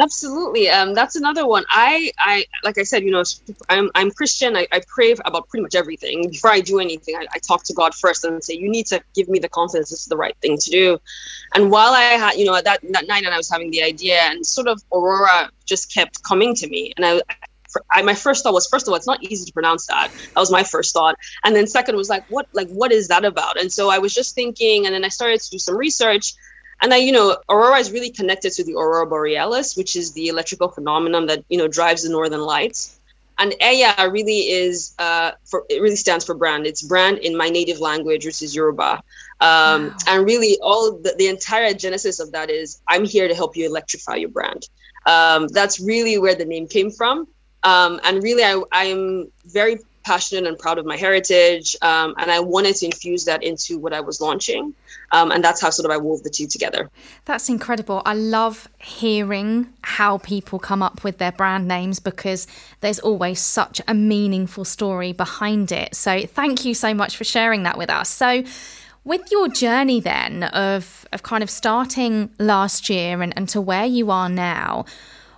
Absolutely. 0.01 0.69
Um, 0.69 0.95
that's 0.95 1.17
another 1.17 1.47
one. 1.47 1.65
I, 1.69 2.13
I, 2.19 2.45
like 2.63 2.79
I 2.79 2.85
said, 2.85 3.03
you 3.03 3.11
know, 3.11 3.25
I'm, 3.69 3.91
I'm 3.95 4.11
Christian. 4.11 4.57
I, 4.57 4.67
I 4.71 4.81
pray 4.87 5.15
about 5.25 5.49
pretty 5.49 5.63
much 5.63 5.75
everything. 5.75 6.29
Before 6.31 6.51
I 6.51 6.61
do 6.61 6.79
anything, 6.79 7.17
I, 7.17 7.27
I 7.35 7.39
talk 7.39 7.65
to 7.65 7.75
God 7.75 7.95
first 7.95 8.25
and 8.25 8.43
say, 8.43 8.55
you 8.55 8.71
need 8.71 8.87
to 8.87 9.03
give 9.15 9.29
me 9.29 9.39
the 9.41 9.49
confidence 9.49 9.91
this 9.91 10.01
is 10.01 10.07
the 10.07 10.17
right 10.17 10.37
thing 10.41 10.57
to 10.59 10.71
do. 10.71 10.99
And 11.55 11.71
while 11.71 11.93
I 11.93 12.03
had, 12.03 12.35
you 12.35 12.45
know, 12.45 12.61
that, 12.61 12.81
that 12.91 13.09
night 13.09 13.25
and 13.25 13.35
I 13.35 13.37
was 13.37 13.51
having 13.51 13.71
the 13.71 13.83
idea 13.83 14.21
and 14.21 14.47
sort 14.47 14.69
of 14.69 14.81
Aurora 14.93 15.51
just 15.65 15.93
kept 15.93 16.23
coming 16.23 16.55
to 16.57 16.69
me. 16.69 16.93
And 16.97 17.05
I, 17.05 17.21
I, 17.91 18.03
my 18.03 18.15
first 18.15 18.45
thought 18.45 18.55
was 18.55 18.67
first 18.67 18.87
of 18.87 18.93
all 18.93 18.97
it's 18.97 19.07
not 19.07 19.23
easy 19.23 19.45
to 19.45 19.53
pronounce 19.53 19.87
that 19.89 20.11
that 20.11 20.41
was 20.41 20.51
my 20.51 20.65
first 20.65 20.95
thought 20.95 21.17
and 21.45 21.55
then 21.55 21.67
second 21.67 21.97
was 21.97 22.09
like 22.09 22.25
what 22.31 22.49
like 22.55 22.69
what 22.71 22.93
is 22.93 23.09
that 23.09 23.27
about 23.27 23.61
and 23.61 23.71
so 23.71 23.91
i 23.91 23.99
was 23.99 24.15
just 24.15 24.35
thinking 24.35 24.87
and 24.87 24.95
then 24.95 25.05
i 25.05 25.09
started 25.09 25.39
to 25.39 25.51
do 25.51 25.59
some 25.59 25.77
research 25.77 26.35
and 26.81 26.95
I, 26.95 26.99
you 26.99 27.13
know, 27.13 27.37
aurora 27.49 27.79
is 27.79 27.91
really 27.91 28.11
connected 28.11 28.53
to 28.53 28.65
the 28.65 28.75
aurora 28.75 29.07
borealis, 29.07 29.77
which 29.77 29.97
is 29.97 30.13
the 30.13 30.29
electrical 30.29 30.69
phenomenon 30.69 31.27
that 31.27 31.45
you 31.49 31.59
know 31.59 31.69
drives 31.69 32.03
the 32.03 32.11
northern 32.11 32.41
lights. 32.41 32.95
And 33.41 33.55
Aya 33.63 34.11
really 34.11 34.51
is 34.51 34.95
uh, 34.99 35.33
for 35.45 35.65
it 35.69 35.81
really 35.81 35.97
stands 35.97 36.25
for 36.25 36.35
brand. 36.35 36.67
It's 36.67 36.83
brand 36.83 37.19
in 37.19 37.37
my 37.37 37.49
native 37.49 37.79
language, 37.81 38.27
which 38.27 38.43
is 38.43 38.55
Yoruba. 38.55 39.03
Um, 39.41 39.89
wow. 39.89 39.97
And 40.09 40.27
really, 40.27 40.59
all 40.61 40.99
the, 40.99 41.15
the 41.17 41.29
entire 41.29 41.73
genesis 41.73 42.21
of 42.21 42.33
that 42.33 42.51
is 42.51 42.81
I'm 42.89 43.05
here 43.05 43.29
to 43.29 43.35
help 43.35 43.57
you 43.57 43.67
electrify 43.67 44.17
your 44.17 44.31
brand. 44.31 44.69
Um, 45.07 45.49
that's 45.49 45.81
really 45.81 46.19
where 46.19 46.35
the 46.35 46.45
name 46.45 46.67
came 46.67 46.91
from. 46.91 47.29
Um, 47.63 48.01
and 48.05 48.23
really, 48.23 48.45
I, 48.45 48.63
I'm 48.73 49.31
very 49.47 49.79
passionate 50.05 50.47
and 50.47 50.59
proud 50.59 50.79
of 50.79 50.87
my 50.87 50.97
heritage, 50.97 51.77
um, 51.83 52.15
and 52.19 52.31
I 52.31 52.41
wanted 52.41 52.77
to 52.77 52.87
infuse 52.87 53.25
that 53.27 53.43
into 53.43 53.79
what 53.79 53.93
I 53.93 54.01
was 54.01 54.21
launching. 54.21 54.75
Um, 55.11 55.31
and 55.31 55.43
that's 55.43 55.61
how 55.61 55.71
sort 55.71 55.87
of 55.87 55.91
I 55.91 55.97
wove 55.97 56.23
the 56.23 56.31
two 56.31 56.47
together. 56.47 56.91
That's 57.25 57.49
incredible. 57.49 58.03
I 58.05 58.15
love 58.15 58.69
hearing 58.79 59.73
how 59.83 60.19
people 60.19 60.59
come 60.59 60.83
up 60.83 61.03
with 61.03 61.19
their 61.19 61.33
brand 61.33 61.67
names 61.67 61.99
because 61.99 62.47
there's 62.81 62.99
always 62.99 63.41
such 63.41 63.81
a 63.89 63.95
meaningful 63.95 64.65
story 64.65 65.13
behind 65.13 65.73
it. 65.73 65.95
So 65.95 66.27
thank 66.27 66.65
you 66.65 66.75
so 66.75 66.93
much 66.93 67.17
for 67.17 67.25
sharing 67.25 67.63
that 67.63 67.79
with 67.79 67.91
us. 67.91 68.09
So 68.11 68.45
with 69.05 69.33
your 69.33 69.49
journey 69.49 70.01
then 70.01 70.43
of 70.45 71.07
of 71.13 71.23
kind 71.23 71.43
of 71.43 71.49
starting 71.49 72.31
last 72.39 72.91
year 72.91 73.23
and, 73.23 73.33
and 73.37 73.49
to 73.49 73.61
where 73.61 73.87
you 73.87 74.11
are 74.11 74.29
now, 74.29 74.85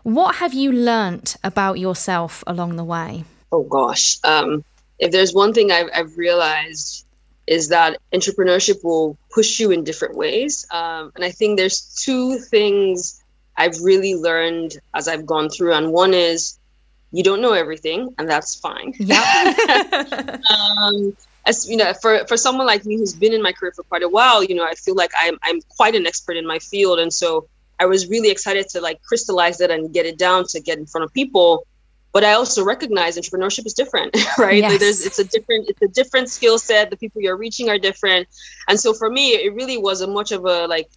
what 0.03 0.37
have 0.37 0.53
you 0.53 0.73
learnt 0.73 1.37
about 1.45 1.79
yourself 1.79 2.43
along 2.47 2.77
the 2.77 2.85
way? 2.85 3.25
Oh 3.53 3.63
gosh. 3.63 4.19
Um, 4.25 4.65
if 4.99 5.11
there's 5.11 5.33
one 5.33 5.53
thing 5.53 5.73
I've, 5.73 5.89
I've 5.95 6.17
realized 6.17 7.07
is 7.47 7.69
that 7.69 7.99
entrepreneurship 8.13 8.85
will 8.85 9.19
push 9.35 9.59
you 9.59 9.73
in 9.73 9.83
different 9.83 10.17
ways. 10.17 10.67
Um, 10.71 11.13
and 11.17 11.25
I 11.25 11.31
think 11.31 11.59
there's 11.59 12.01
two 12.05 12.39
things 12.39 13.23
I've 13.57 13.81
really 13.83 14.15
learned 14.15 14.77
as 14.95 15.09
I've 15.09 15.27
gone 15.27 15.49
through. 15.49 15.73
And 15.73 15.93
one 15.93 16.15
is 16.15 16.59
you 17.13 17.25
don't 17.25 17.41
know 17.41 17.53
everything, 17.53 18.15
and 18.19 18.29
that's 18.29 18.55
fine. 18.55 18.95
Yeah. 18.99 19.19
um, 20.51 21.17
as 21.45 21.69
you 21.69 21.77
know, 21.77 21.93
for, 21.95 22.25
for 22.29 22.37
someone 22.37 22.67
like 22.67 22.85
me 22.85 22.99
who's 22.99 23.15
been 23.15 23.33
in 23.33 23.43
my 23.43 23.53
career 23.53 23.73
for 23.75 23.83
quite 23.83 24.03
a 24.03 24.09
while, 24.09 24.45
you 24.45 24.55
know, 24.55 24.65
I 24.65 24.75
feel 24.75 24.95
like 24.95 25.11
I'm 25.19 25.39
I'm 25.43 25.61
quite 25.63 25.95
an 25.95 26.07
expert 26.07 26.37
in 26.37 26.47
my 26.47 26.59
field. 26.59 27.01
And 27.01 27.13
so 27.13 27.49
I 27.81 27.87
was 27.87 28.09
really 28.09 28.31
excited 28.31 28.69
to 28.71 28.81
like 28.81 29.03
crystallize 29.03 29.61
it 29.61 29.71
and 29.71 29.93
get 29.93 30.07
it 30.07 30.19
down 30.19 30.45
to 30.51 30.61
get 30.61 30.79
in 30.79 30.87
front 30.87 31.05
of 31.05 31.13
people 31.13 31.67
but 32.13 32.25
I 32.25 32.33
also 32.33 32.65
recognize 32.65 33.17
entrepreneurship 33.17 33.67
is 33.67 33.75
different, 33.75 34.17
right? 34.39 34.59
Yes. 34.59 34.71
Like 34.73 34.81
there's 34.81 35.07
it's 35.07 35.19
a 35.19 35.25
different 35.25 35.69
it's 35.69 35.83
a 35.83 35.89
different 35.89 36.29
skill 36.29 36.59
set. 36.59 36.91
The 36.91 36.97
people 36.97 37.23
you're 37.23 37.37
reaching 37.37 37.69
are 37.69 37.79
different, 37.79 38.29
and 38.69 38.79
so 38.79 38.93
for 38.93 39.09
me, 39.09 39.31
it 39.31 39.55
really 39.55 39.79
was 39.79 40.01
a 40.01 40.07
much 40.07 40.33
of 40.33 40.45
a 40.45 40.67
like 40.67 40.91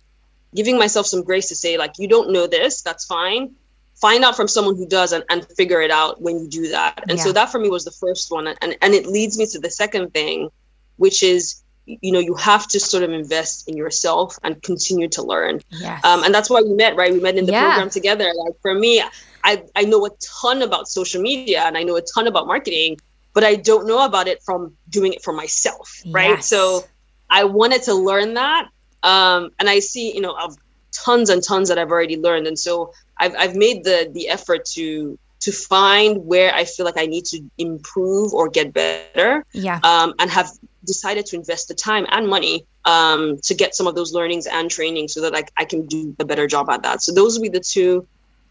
giving 0.56 0.78
myself 0.78 1.06
some 1.06 1.24
grace 1.24 1.50
to 1.50 1.56
say 1.56 1.78
like 1.78 1.94
you 2.00 2.08
don't 2.08 2.32
know 2.32 2.48
this, 2.48 2.82
that's 2.82 3.06
fine. 3.06 3.56
Find 3.96 4.24
out 4.24 4.36
from 4.36 4.48
someone 4.48 4.76
who 4.76 4.88
does 4.88 5.14
and, 5.14 5.24
and 5.30 5.48
figure 5.56 5.82
it 5.82 5.92
out 5.92 6.22
when 6.22 6.40
you 6.40 6.50
do 6.50 6.70
that. 6.70 7.04
And 7.08 7.18
yeah. 7.18 7.24
so 7.24 7.32
that 7.32 7.52
for 7.52 7.60
me 7.60 7.70
was 7.70 7.86
the 7.86 7.92
first 7.92 8.32
one, 8.32 8.48
and 8.48 8.78
and 8.82 8.94
it 8.94 9.06
leads 9.06 9.38
me 9.38 9.46
to 9.48 9.60
the 9.60 9.70
second 9.70 10.14
thing, 10.14 10.50
which 10.98 11.22
is 11.22 11.64
you 11.86 12.12
know 12.12 12.20
you 12.20 12.34
have 12.34 12.68
to 12.68 12.80
sort 12.80 13.04
of 13.04 13.12
invest 13.12 13.68
in 13.68 13.76
yourself 13.76 14.40
and 14.42 14.62
continue 14.64 15.10
to 15.10 15.22
learn 15.22 15.60
yes. 15.70 16.04
um, 16.06 16.24
and 16.24 16.34
that's 16.34 16.50
why 16.50 16.62
we 16.62 16.74
met 16.74 16.96
right 16.96 17.12
we 17.12 17.20
met 17.20 17.36
in 17.36 17.46
the 17.46 17.52
yeah. 17.52 17.72
program 17.72 17.90
together 17.90 18.32
like 18.46 18.54
for 18.62 18.74
me 18.74 19.04
I, 19.44 19.64
I 19.76 19.84
know 19.84 20.06
a 20.06 20.10
ton 20.42 20.62
about 20.62 20.88
social 20.88 21.22
media 21.22 21.64
and 21.64 21.78
I 21.78 21.84
know 21.84 21.96
a 21.96 22.02
ton 22.02 22.28
about 22.28 22.48
marketing, 22.48 22.98
but 23.34 23.44
I 23.44 23.56
don't 23.56 23.88
know 23.88 24.06
about 24.06 24.28
it 24.28 24.42
from 24.44 24.76
doing 24.90 25.14
it 25.14 25.24
for 25.24 25.34
myself, 25.34 26.02
right? 26.08 26.30
Yes. 26.30 26.48
So 26.48 26.86
I 27.30 27.46
wanted 27.46 27.84
to 27.84 27.94
learn 27.94 28.36
that. 28.36 28.70
Um, 29.02 29.50
and 29.60 29.70
I 29.70 29.80
see, 29.80 30.14
you 30.14 30.22
know, 30.22 30.36
of 30.38 30.56
tons 30.92 31.30
and 31.30 31.44
tons 31.44 31.70
that 31.70 31.78
I've 31.78 31.92
already 31.92 32.18
learned. 32.18 32.48
And 32.48 32.58
so 32.58 32.94
I've, 33.18 33.36
I've 33.36 33.56
made 33.56 33.84
the 33.84 34.10
the 34.14 34.30
effort 34.30 34.66
to 34.76 35.18
to 35.42 35.52
find 35.52 36.26
where 36.26 36.54
I 36.54 36.64
feel 36.64 36.86
like 36.86 36.98
I 36.98 37.06
need 37.06 37.26
to 37.26 37.44
improve 37.58 38.34
or 38.34 38.48
get 38.48 38.72
better. 38.72 39.46
Yeah. 39.52 39.80
Um, 39.84 40.14
and 40.20 40.32
have 40.32 40.50
decided 40.86 41.26
to 41.28 41.36
invest 41.36 41.68
the 41.68 41.74
time 41.74 42.06
and 42.10 42.28
money 42.28 42.66
um, 42.86 43.38
to 43.44 43.54
get 43.54 43.76
some 43.76 43.88
of 43.88 43.96
those 43.96 44.14
learnings 44.14 44.48
and 44.48 44.72
training 44.72 45.10
so 45.10 45.22
that 45.22 45.36
I, 45.36 45.44
I 45.58 45.66
can 45.66 45.86
do 45.86 46.16
a 46.20 46.26
better 46.26 46.48
job 46.48 46.70
at 46.70 46.84
that. 46.84 47.02
So 47.02 47.14
those 47.14 47.38
would 47.38 47.44
be 47.44 47.50
the 47.50 47.60
two 47.60 48.08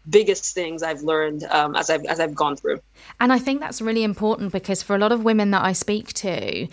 biggest 0.09 0.53
things 0.53 0.83
I've 0.83 1.01
learned 1.01 1.43
um, 1.45 1.75
as 1.75 1.89
I've 1.89 2.05
as 2.05 2.19
I've 2.19 2.35
gone 2.35 2.55
through. 2.55 2.81
And 3.19 3.31
I 3.31 3.39
think 3.39 3.59
that's 3.59 3.81
really 3.81 4.03
important 4.03 4.51
because 4.51 4.81
for 4.83 4.95
a 4.95 4.99
lot 4.99 5.11
of 5.11 5.23
women 5.23 5.51
that 5.51 5.63
I 5.63 5.73
speak 5.73 6.13
to 6.13 6.67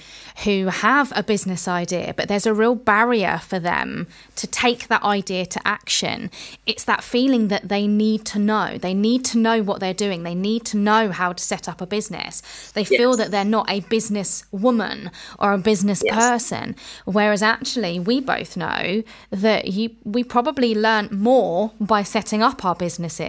who 0.44 0.66
have 0.66 1.12
a 1.14 1.22
business 1.22 1.68
idea, 1.68 2.14
but 2.16 2.28
there's 2.28 2.46
a 2.46 2.54
real 2.54 2.74
barrier 2.74 3.40
for 3.42 3.58
them 3.58 4.06
to 4.36 4.46
take 4.46 4.88
that 4.88 5.02
idea 5.02 5.46
to 5.46 5.60
action, 5.66 6.30
it's 6.66 6.84
that 6.84 7.02
feeling 7.02 7.48
that 7.48 7.68
they 7.68 7.86
need 7.86 8.24
to 8.26 8.38
know. 8.38 8.78
They 8.78 8.94
need 8.94 9.24
to 9.26 9.38
know 9.38 9.62
what 9.62 9.80
they're 9.80 9.94
doing. 9.94 10.22
They 10.22 10.34
need 10.34 10.64
to 10.66 10.76
know 10.76 11.10
how 11.10 11.32
to 11.32 11.42
set 11.42 11.68
up 11.68 11.80
a 11.80 11.86
business. 11.86 12.70
They 12.72 12.84
feel 12.84 13.16
that 13.16 13.30
they're 13.30 13.44
not 13.44 13.70
a 13.70 13.80
business 13.80 14.44
woman 14.50 15.10
or 15.38 15.52
a 15.52 15.58
business 15.58 16.02
yes. 16.04 16.14
person. 16.14 16.76
Whereas 17.04 17.42
actually, 17.42 17.98
we 17.98 18.20
both 18.20 18.56
know 18.56 19.02
that 19.30 19.68
you 19.68 19.90
we 20.04 20.24
probably 20.24 20.74
learn 20.74 21.08
more 21.12 21.72
by 21.80 22.02
setting 22.02 22.42
up 22.42 22.64
our 22.64 22.74
businesses 22.74 23.19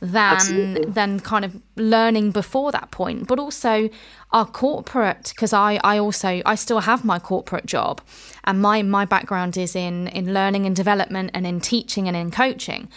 than 0.00 0.34
Absolutely. 0.34 0.90
than 0.90 1.20
kind 1.20 1.44
of 1.44 1.60
learning 1.76 2.30
before 2.30 2.72
that 2.72 2.90
point, 2.90 3.26
but 3.26 3.38
also 3.38 3.88
our 4.32 4.46
corporate 4.46 5.32
because 5.34 5.52
I, 5.52 5.80
I 5.82 5.98
also 5.98 6.42
I 6.44 6.54
still 6.54 6.80
have 6.80 7.04
my 7.04 7.18
corporate 7.18 7.66
job 7.66 8.00
and 8.44 8.60
my 8.60 8.82
my 8.82 9.04
background 9.04 9.56
is 9.56 9.74
in 9.74 10.08
in 10.08 10.34
learning 10.34 10.66
and 10.66 10.76
development 10.76 11.30
and 11.34 11.46
in 11.46 11.60
teaching 11.60 12.08
and 12.08 12.16
in 12.16 12.30
coaching. 12.30 12.88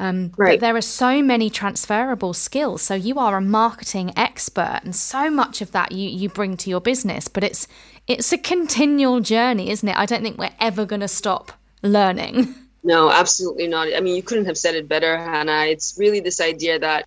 Um, 0.00 0.32
right. 0.36 0.52
But 0.52 0.60
there 0.60 0.76
are 0.76 0.80
so 0.80 1.22
many 1.22 1.50
transferable 1.50 2.32
skills. 2.32 2.82
So 2.82 2.94
you 2.94 3.18
are 3.18 3.36
a 3.36 3.40
marketing 3.40 4.12
expert, 4.16 4.80
and 4.84 4.94
so 4.94 5.30
much 5.30 5.60
of 5.60 5.72
that 5.72 5.92
you 5.92 6.08
you 6.08 6.28
bring 6.28 6.56
to 6.58 6.70
your 6.70 6.80
business. 6.80 7.28
But 7.28 7.44
it's 7.44 7.66
it's 8.06 8.32
a 8.32 8.38
continual 8.38 9.20
journey, 9.20 9.70
isn't 9.70 9.88
it? 9.88 9.96
I 9.96 10.06
don't 10.06 10.22
think 10.22 10.38
we're 10.38 10.54
ever 10.60 10.86
going 10.86 11.00
to 11.00 11.08
stop 11.08 11.52
learning. 11.82 12.54
No, 12.88 13.10
absolutely 13.10 13.66
not. 13.66 13.94
I 13.94 14.00
mean, 14.00 14.16
you 14.16 14.22
couldn't 14.22 14.46
have 14.46 14.56
said 14.56 14.74
it 14.74 14.88
better, 14.88 15.14
Hannah. 15.18 15.66
It's 15.66 15.96
really 15.98 16.20
this 16.20 16.40
idea 16.40 16.78
that 16.78 17.06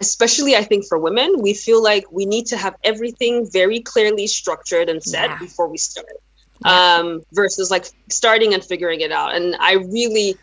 especially 0.00 0.56
I 0.56 0.64
think 0.64 0.86
for 0.86 0.98
women, 0.98 1.42
we 1.42 1.52
feel 1.52 1.82
like 1.82 2.10
we 2.10 2.24
need 2.24 2.46
to 2.46 2.56
have 2.56 2.74
everything 2.82 3.46
very 3.52 3.80
clearly 3.80 4.26
structured 4.26 4.88
and 4.88 5.02
set 5.02 5.28
yeah. 5.28 5.38
before 5.38 5.68
we 5.68 5.76
start. 5.76 6.06
Yeah. 6.64 7.00
Um, 7.00 7.22
versus 7.32 7.70
like 7.70 7.84
starting 8.08 8.54
and 8.54 8.64
figuring 8.64 9.02
it 9.02 9.12
out. 9.12 9.34
And 9.34 9.56
I 9.60 9.74
really 9.74 10.38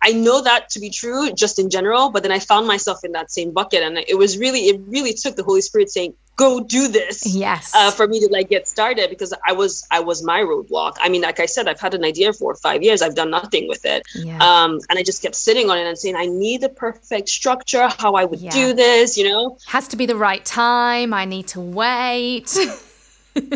I 0.00 0.12
know 0.12 0.40
that 0.40 0.70
to 0.70 0.80
be 0.80 0.88
true 0.88 1.30
just 1.34 1.58
in 1.58 1.68
general, 1.68 2.08
but 2.08 2.22
then 2.22 2.32
I 2.32 2.38
found 2.38 2.66
myself 2.66 3.04
in 3.04 3.12
that 3.12 3.30
same 3.30 3.52
bucket 3.52 3.82
and 3.82 3.98
it 3.98 4.16
was 4.16 4.38
really 4.38 4.60
it 4.70 4.80
really 4.88 5.12
took 5.12 5.36
the 5.36 5.44
Holy 5.44 5.60
Spirit 5.60 5.90
saying, 5.90 6.14
go 6.36 6.60
do 6.60 6.88
this 6.88 7.26
yes. 7.26 7.74
uh, 7.74 7.90
for 7.90 8.06
me 8.06 8.20
to 8.20 8.28
like 8.30 8.48
get 8.48 8.66
started 8.66 9.10
because 9.10 9.32
i 9.46 9.52
was 9.52 9.86
i 9.90 10.00
was 10.00 10.22
my 10.22 10.40
roadblock. 10.40 10.94
I 11.00 11.08
mean 11.08 11.22
like 11.22 11.40
i 11.40 11.46
said 11.46 11.68
i've 11.68 11.80
had 11.80 11.94
an 11.94 12.04
idea 12.04 12.32
for 12.32 12.54
five 12.54 12.82
years. 12.82 13.02
I've 13.02 13.14
done 13.14 13.30
nothing 13.30 13.68
with 13.68 13.84
it. 13.84 14.02
Yeah. 14.14 14.38
um, 14.38 14.80
and 14.88 14.98
i 14.98 15.02
just 15.02 15.22
kept 15.22 15.34
sitting 15.34 15.70
on 15.70 15.78
it 15.78 15.86
and 15.86 15.98
saying 15.98 16.16
i 16.16 16.26
need 16.26 16.60
the 16.60 16.68
perfect 16.68 17.28
structure 17.28 17.88
how 17.98 18.14
i 18.14 18.24
would 18.24 18.40
yeah. 18.40 18.50
do 18.50 18.72
this 18.72 19.16
you 19.16 19.28
know? 19.28 19.58
Has 19.66 19.88
to 19.88 19.96
be 19.96 20.06
the 20.06 20.16
right 20.16 20.44
time. 20.44 21.12
I 21.12 21.24
need 21.24 21.48
to 21.48 21.60
wait 21.60 22.56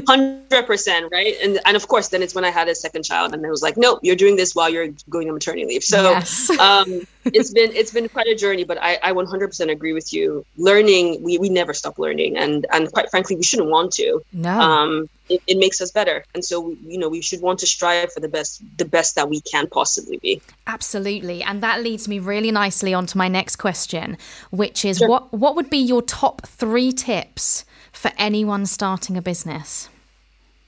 hundred 0.06 0.66
percent, 0.66 1.10
right? 1.12 1.34
And 1.42 1.58
and 1.64 1.76
of 1.76 1.86
course, 1.88 2.08
then 2.08 2.22
it's 2.22 2.34
when 2.34 2.44
I 2.44 2.50
had 2.50 2.68
a 2.68 2.74
second 2.74 3.04
child, 3.04 3.32
and 3.32 3.44
it 3.44 3.50
was 3.50 3.62
like, 3.62 3.76
nope, 3.76 4.00
you're 4.02 4.16
doing 4.16 4.36
this 4.36 4.54
while 4.54 4.68
you're 4.68 4.88
going 5.08 5.28
on 5.28 5.34
maternity 5.34 5.66
leave. 5.66 5.84
So 5.84 6.02
yes. 6.10 6.50
um, 6.58 7.06
it's 7.24 7.52
been 7.52 7.72
it's 7.72 7.92
been 7.92 8.08
quite 8.08 8.26
a 8.26 8.34
journey, 8.34 8.64
but 8.64 8.78
I 8.80 8.98
I 9.02 9.12
100% 9.12 9.70
agree 9.70 9.92
with 9.92 10.12
you. 10.12 10.44
Learning, 10.56 11.22
we 11.22 11.38
we 11.38 11.48
never 11.48 11.74
stop 11.74 11.98
learning, 11.98 12.36
and 12.36 12.66
and 12.72 12.90
quite 12.92 13.10
frankly, 13.10 13.36
we 13.36 13.42
shouldn't 13.42 13.70
want 13.70 13.92
to. 13.94 14.22
No. 14.32 14.58
Um, 14.58 15.08
it, 15.28 15.42
it 15.46 15.58
makes 15.58 15.80
us 15.80 15.90
better, 15.90 16.24
and 16.34 16.44
so 16.44 16.74
you 16.84 16.98
know 16.98 17.08
we 17.08 17.20
should 17.20 17.42
want 17.42 17.60
to 17.60 17.66
strive 17.66 18.12
for 18.12 18.20
the 18.20 18.28
best 18.28 18.62
the 18.78 18.84
best 18.84 19.14
that 19.14 19.28
we 19.28 19.40
can 19.40 19.66
possibly 19.68 20.18
be. 20.18 20.40
Absolutely, 20.66 21.42
and 21.42 21.62
that 21.62 21.82
leads 21.82 22.08
me 22.08 22.18
really 22.18 22.50
nicely 22.50 22.94
onto 22.94 23.18
my 23.18 23.28
next 23.28 23.56
question, 23.56 24.16
which 24.50 24.84
is 24.84 24.98
sure. 24.98 25.08
what 25.08 25.32
what 25.32 25.54
would 25.54 25.70
be 25.70 25.78
your 25.78 26.02
top 26.02 26.46
three 26.46 26.92
tips 26.92 27.64
for 27.98 28.12
anyone 28.16 28.64
starting 28.64 29.16
a 29.16 29.22
business? 29.22 29.88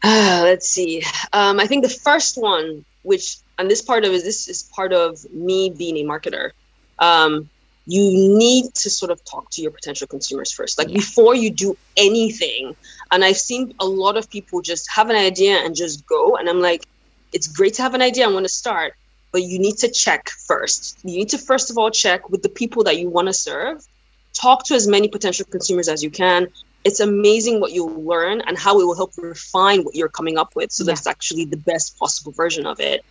Uh, 0.02 0.40
let's 0.42 0.68
see. 0.68 1.04
Um, 1.32 1.60
I 1.60 1.66
think 1.66 1.84
the 1.84 1.88
first 1.88 2.36
one, 2.36 2.84
which 3.02 3.36
and 3.58 3.70
this 3.70 3.82
part 3.82 4.04
of 4.04 4.12
it, 4.12 4.24
this 4.24 4.48
is 4.48 4.64
part 4.64 4.92
of 4.92 5.30
me 5.30 5.70
being 5.70 5.96
a 5.98 6.04
marketer. 6.04 6.50
Um, 6.98 7.48
you 7.86 8.02
need 8.36 8.74
to 8.74 8.90
sort 8.90 9.12
of 9.12 9.24
talk 9.24 9.50
to 9.52 9.62
your 9.62 9.70
potential 9.70 10.06
consumers 10.08 10.50
first, 10.52 10.76
like 10.76 10.88
yeah. 10.88 10.94
before 10.94 11.34
you 11.34 11.50
do 11.50 11.76
anything. 11.96 12.74
And 13.12 13.24
I've 13.24 13.36
seen 13.36 13.74
a 13.78 13.86
lot 13.86 14.16
of 14.16 14.28
people 14.28 14.60
just 14.60 14.90
have 14.90 15.08
an 15.08 15.16
idea 15.16 15.56
and 15.64 15.76
just 15.76 16.06
go. 16.06 16.36
And 16.36 16.48
I'm 16.48 16.60
like, 16.60 16.84
it's 17.32 17.46
great 17.46 17.74
to 17.74 17.82
have 17.82 17.94
an 17.94 18.02
idea. 18.02 18.26
I 18.26 18.32
want 18.32 18.44
to 18.44 18.52
start, 18.52 18.94
but 19.30 19.42
you 19.42 19.58
need 19.58 19.76
to 19.78 19.90
check 19.90 20.30
first. 20.30 20.98
You 21.04 21.18
need 21.18 21.28
to 21.30 21.38
first 21.38 21.70
of 21.70 21.78
all 21.78 21.90
check 21.90 22.28
with 22.28 22.42
the 22.42 22.48
people 22.48 22.84
that 22.84 22.98
you 22.98 23.08
want 23.08 23.28
to 23.28 23.32
serve. 23.34 23.86
Talk 24.32 24.64
to 24.66 24.74
as 24.74 24.88
many 24.88 25.08
potential 25.08 25.46
consumers 25.48 25.88
as 25.88 26.02
you 26.02 26.10
can 26.10 26.48
it's 26.84 27.00
amazing 27.00 27.60
what 27.60 27.72
you'll 27.72 28.02
learn 28.04 28.40
and 28.40 28.56
how 28.56 28.80
it 28.80 28.84
will 28.84 28.96
help 28.96 29.12
refine 29.18 29.82
what 29.82 29.94
you're 29.94 30.08
coming 30.08 30.38
up 30.38 30.56
with 30.56 30.72
so 30.72 30.84
yeah. 30.84 30.88
that's 30.88 31.06
actually 31.06 31.44
the 31.44 31.56
best 31.56 31.98
possible 31.98 32.32
version 32.32 32.66
of 32.66 32.80
it 32.80 33.04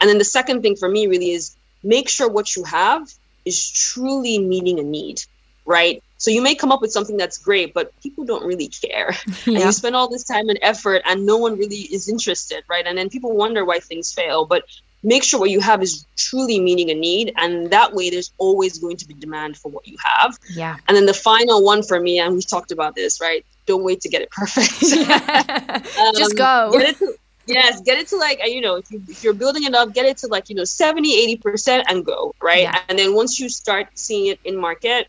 and 0.00 0.08
then 0.08 0.18
the 0.18 0.24
second 0.24 0.62
thing 0.62 0.76
for 0.76 0.88
me 0.88 1.06
really 1.06 1.30
is 1.30 1.56
make 1.82 2.08
sure 2.08 2.28
what 2.28 2.54
you 2.56 2.64
have 2.64 3.08
is 3.44 3.70
truly 3.70 4.38
meeting 4.38 4.78
a 4.78 4.82
need 4.82 5.22
right 5.64 6.02
so 6.18 6.30
you 6.30 6.42
may 6.42 6.54
come 6.54 6.70
up 6.72 6.80
with 6.80 6.92
something 6.92 7.16
that's 7.16 7.38
great 7.38 7.74
but 7.74 7.92
people 8.02 8.24
don't 8.24 8.44
really 8.44 8.68
care 8.68 9.14
yeah. 9.26 9.34
and 9.46 9.58
you 9.58 9.72
spend 9.72 9.94
all 9.94 10.08
this 10.08 10.24
time 10.24 10.48
and 10.48 10.58
effort 10.62 11.02
and 11.04 11.26
no 11.26 11.36
one 11.36 11.56
really 11.56 11.76
is 11.76 12.08
interested 12.08 12.64
right 12.68 12.86
and 12.86 12.98
then 12.98 13.10
people 13.10 13.36
wonder 13.36 13.64
why 13.64 13.78
things 13.78 14.12
fail 14.12 14.44
but 14.44 14.64
make 15.02 15.24
sure 15.24 15.40
what 15.40 15.50
you 15.50 15.60
have 15.60 15.82
is 15.82 16.06
truly 16.16 16.60
meeting 16.60 16.90
a 16.90 16.94
need 16.94 17.32
and 17.36 17.70
that 17.70 17.92
way 17.92 18.10
there's 18.10 18.32
always 18.38 18.78
going 18.78 18.96
to 18.96 19.06
be 19.06 19.14
demand 19.14 19.56
for 19.56 19.70
what 19.70 19.86
you 19.86 19.96
have. 20.04 20.38
Yeah. 20.54 20.76
And 20.86 20.96
then 20.96 21.06
the 21.06 21.14
final 21.14 21.62
one 21.62 21.82
for 21.82 22.00
me 22.00 22.18
and 22.20 22.34
we 22.34 22.42
talked 22.42 22.72
about 22.72 22.94
this 22.94 23.20
right? 23.20 23.44
Don't 23.66 23.84
wait 23.84 24.00
to 24.02 24.08
get 24.08 24.22
it 24.22 24.30
perfect. 24.30 24.72
Um, 26.02 26.14
just 26.16 26.36
go. 26.36 26.72
get 26.72 26.96
to, 26.98 27.14
yes 27.46 27.80
get 27.80 27.98
it 27.98 28.06
to 28.08 28.16
like 28.16 28.40
you 28.44 28.60
know 28.60 28.76
if, 28.76 28.90
you, 28.90 29.02
if 29.08 29.24
you're 29.24 29.34
building 29.34 29.64
it 29.64 29.74
up 29.74 29.92
get 29.92 30.06
it 30.06 30.16
to 30.16 30.28
like 30.28 30.48
you 30.48 30.54
know 30.54 30.64
70 30.64 31.36
80% 31.38 31.84
and 31.88 32.04
go 32.04 32.34
right? 32.40 32.62
Yeah. 32.62 32.78
and 32.88 32.98
then 32.98 33.14
once 33.14 33.40
you 33.40 33.48
start 33.48 33.88
seeing 33.94 34.26
it 34.26 34.38
in 34.44 34.56
market 34.56 35.08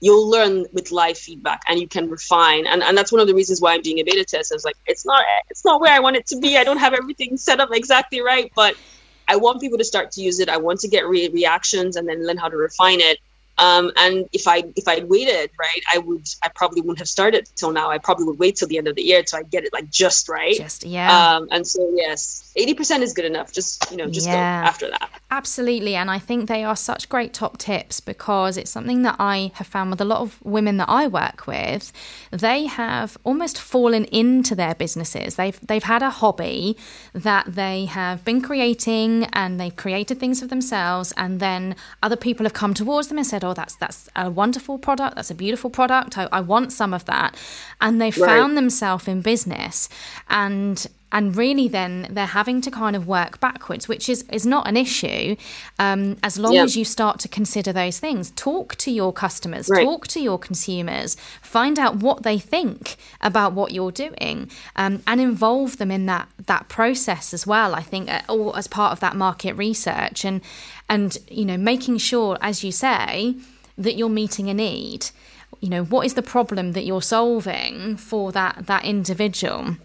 you'll 0.00 0.28
learn 0.28 0.66
with 0.72 0.92
live 0.92 1.18
feedback 1.18 1.62
and 1.68 1.80
you 1.80 1.88
can 1.88 2.08
refine. 2.08 2.66
And, 2.66 2.82
and 2.82 2.96
that's 2.96 3.10
one 3.10 3.20
of 3.20 3.26
the 3.26 3.34
reasons 3.34 3.60
why 3.60 3.74
i'm 3.74 3.82
doing 3.82 3.98
a 3.98 4.04
beta 4.04 4.24
test. 4.24 4.52
I 4.52 4.54
was 4.54 4.64
like 4.64 4.76
it's 4.86 5.04
not 5.04 5.24
it's 5.48 5.64
not 5.64 5.80
where 5.80 5.92
i 5.92 6.00
want 6.00 6.16
it 6.16 6.26
to 6.28 6.38
be. 6.38 6.56
I 6.56 6.64
don't 6.64 6.78
have 6.78 6.94
everything 6.94 7.36
set 7.36 7.60
up 7.60 7.70
exactly 7.72 8.20
right. 8.20 8.52
But 8.54 8.76
I 9.28 9.36
want 9.36 9.60
people 9.60 9.78
to 9.78 9.84
start 9.84 10.12
to 10.12 10.22
use 10.22 10.40
it. 10.40 10.48
I 10.48 10.58
want 10.58 10.80
to 10.80 10.88
get 10.88 11.06
re- 11.08 11.28
reactions 11.28 11.96
and 11.96 12.08
then 12.08 12.26
learn 12.26 12.38
how 12.38 12.48
to 12.48 12.56
refine 12.56 13.00
it. 13.00 13.18
Um, 13.58 13.92
and 13.96 14.28
if 14.32 14.46
I 14.48 14.64
if 14.76 14.88
I 14.88 15.04
waited, 15.04 15.50
right, 15.58 15.82
I 15.92 15.98
would 15.98 16.26
I 16.42 16.48
probably 16.54 16.80
wouldn't 16.80 16.98
have 16.98 17.08
started 17.08 17.48
till 17.56 17.72
now. 17.72 17.90
I 17.90 17.98
probably 17.98 18.24
would 18.26 18.38
wait 18.38 18.56
till 18.56 18.68
the 18.68 18.78
end 18.78 18.88
of 18.88 18.94
the 18.94 19.02
year 19.02 19.22
so 19.26 19.38
I 19.38 19.42
get 19.42 19.64
it 19.64 19.72
like 19.72 19.90
just 19.90 20.28
right. 20.28 20.54
Just 20.54 20.84
yeah. 20.84 21.36
Um, 21.36 21.48
and 21.50 21.66
so 21.66 21.92
yes, 21.94 22.50
eighty 22.56 22.74
percent 22.74 23.02
is 23.02 23.12
good 23.12 23.24
enough. 23.24 23.52
Just 23.52 23.90
you 23.90 23.96
know, 23.96 24.08
just 24.08 24.26
yeah. 24.26 24.62
go 24.62 24.68
after 24.68 24.90
that. 24.90 25.10
Absolutely, 25.30 25.94
and 25.94 26.10
I 26.10 26.18
think 26.18 26.48
they 26.48 26.64
are 26.64 26.76
such 26.76 27.08
great 27.08 27.34
top 27.34 27.58
tips 27.58 28.00
because 28.00 28.56
it's 28.56 28.70
something 28.70 29.02
that 29.02 29.16
I 29.18 29.52
have 29.54 29.66
found 29.66 29.90
with 29.90 30.00
a 30.00 30.04
lot 30.04 30.20
of 30.20 30.38
women 30.44 30.78
that 30.78 30.88
I 30.88 31.06
work 31.06 31.46
with. 31.46 31.92
They 32.30 32.66
have 32.66 33.18
almost 33.24 33.60
fallen 33.60 34.04
into 34.06 34.54
their 34.54 34.74
businesses. 34.74 35.36
They've 35.36 35.58
they've 35.66 35.82
had 35.82 36.02
a 36.02 36.10
hobby 36.10 36.76
that 37.12 37.54
they 37.54 37.86
have 37.86 38.24
been 38.24 38.40
creating, 38.40 39.24
and 39.32 39.60
they've 39.60 39.74
created 39.74 40.18
things 40.18 40.40
for 40.40 40.46
themselves, 40.46 41.12
and 41.16 41.40
then 41.40 41.76
other 42.02 42.16
people 42.16 42.44
have 42.44 42.54
come 42.54 42.74
towards 42.74 43.08
them 43.08 43.18
and 43.18 43.26
said, 43.26 43.44
oh, 43.48 43.54
that's 43.54 43.76
that's 43.76 44.08
a 44.14 44.30
wonderful 44.30 44.78
product, 44.78 45.16
that's 45.16 45.30
a 45.30 45.34
beautiful 45.34 45.70
product. 45.70 46.18
I, 46.18 46.28
I 46.32 46.40
want 46.40 46.72
some 46.72 46.94
of 46.94 47.04
that, 47.06 47.36
and 47.80 48.00
they 48.00 48.10
right. 48.10 48.14
found 48.14 48.56
themselves 48.56 49.08
in 49.08 49.22
business, 49.22 49.88
and 50.28 50.86
and 51.12 51.36
really 51.36 51.68
then 51.68 52.06
they're 52.10 52.26
having 52.26 52.60
to 52.60 52.70
kind 52.70 52.94
of 52.94 53.06
work 53.06 53.40
backwards 53.40 53.88
which 53.88 54.08
is 54.08 54.24
is 54.32 54.44
not 54.46 54.66
an 54.68 54.76
issue 54.76 55.36
um, 55.78 56.16
as 56.22 56.38
long 56.38 56.56
as 56.56 56.76
you 56.76 56.84
start 56.84 57.18
to 57.20 57.28
consider 57.28 57.72
those 57.72 57.98
things. 57.98 58.30
Talk 58.32 58.76
to 58.76 58.90
your 58.90 59.12
customers 59.12 59.68
right. 59.68 59.84
talk 59.84 60.06
to 60.08 60.20
your 60.20 60.38
consumers 60.38 61.16
find 61.42 61.78
out 61.78 61.96
what 61.96 62.22
they 62.22 62.38
think 62.38 62.96
about 63.20 63.52
what 63.52 63.72
you're 63.72 63.92
doing 63.92 64.50
um, 64.76 65.02
and 65.06 65.20
involve 65.20 65.78
them 65.78 65.90
in 65.90 66.06
that 66.06 66.28
that 66.46 66.68
process 66.68 67.34
as 67.34 67.46
well 67.46 67.74
i 67.74 67.82
think 67.82 68.08
uh, 68.08 68.22
or 68.28 68.56
as 68.56 68.66
part 68.66 68.92
of 68.92 69.00
that 69.00 69.16
market 69.16 69.52
research 69.54 70.24
and 70.24 70.40
and 70.88 71.18
you 71.30 71.44
know 71.44 71.56
making 71.56 71.98
sure 71.98 72.38
as 72.40 72.64
you 72.64 72.72
say 72.72 73.34
that 73.78 73.94
you're 73.94 74.08
meeting 74.08 74.50
a 74.50 74.54
need. 74.54 75.06
You 75.60 75.70
know 75.70 75.84
what 75.84 76.04
is 76.04 76.14
the 76.14 76.22
problem 76.22 76.72
that 76.72 76.84
you're 76.84 77.02
solving 77.02 77.96
for 77.96 78.32
that 78.32 78.66
that 78.66 78.84
individual 78.84 79.76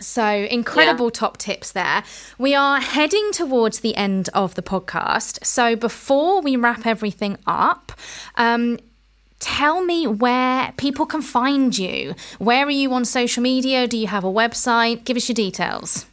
so, 0.00 0.26
incredible 0.26 1.06
yeah. 1.06 1.10
top 1.10 1.38
tips 1.38 1.72
there. 1.72 2.02
We 2.36 2.54
are 2.54 2.80
heading 2.80 3.30
towards 3.32 3.80
the 3.80 3.94
end 3.94 4.28
of 4.34 4.54
the 4.56 4.62
podcast. 4.62 5.44
So, 5.44 5.76
before 5.76 6.40
we 6.42 6.56
wrap 6.56 6.84
everything 6.84 7.38
up, 7.46 7.92
um, 8.36 8.78
tell 9.38 9.84
me 9.84 10.06
where 10.06 10.72
people 10.76 11.06
can 11.06 11.22
find 11.22 11.76
you. 11.76 12.14
Where 12.38 12.66
are 12.66 12.70
you 12.70 12.92
on 12.92 13.04
social 13.04 13.42
media? 13.42 13.86
Do 13.86 13.96
you 13.96 14.08
have 14.08 14.24
a 14.24 14.32
website? 14.32 15.04
Give 15.04 15.16
us 15.16 15.28
your 15.28 15.34
details. 15.34 16.06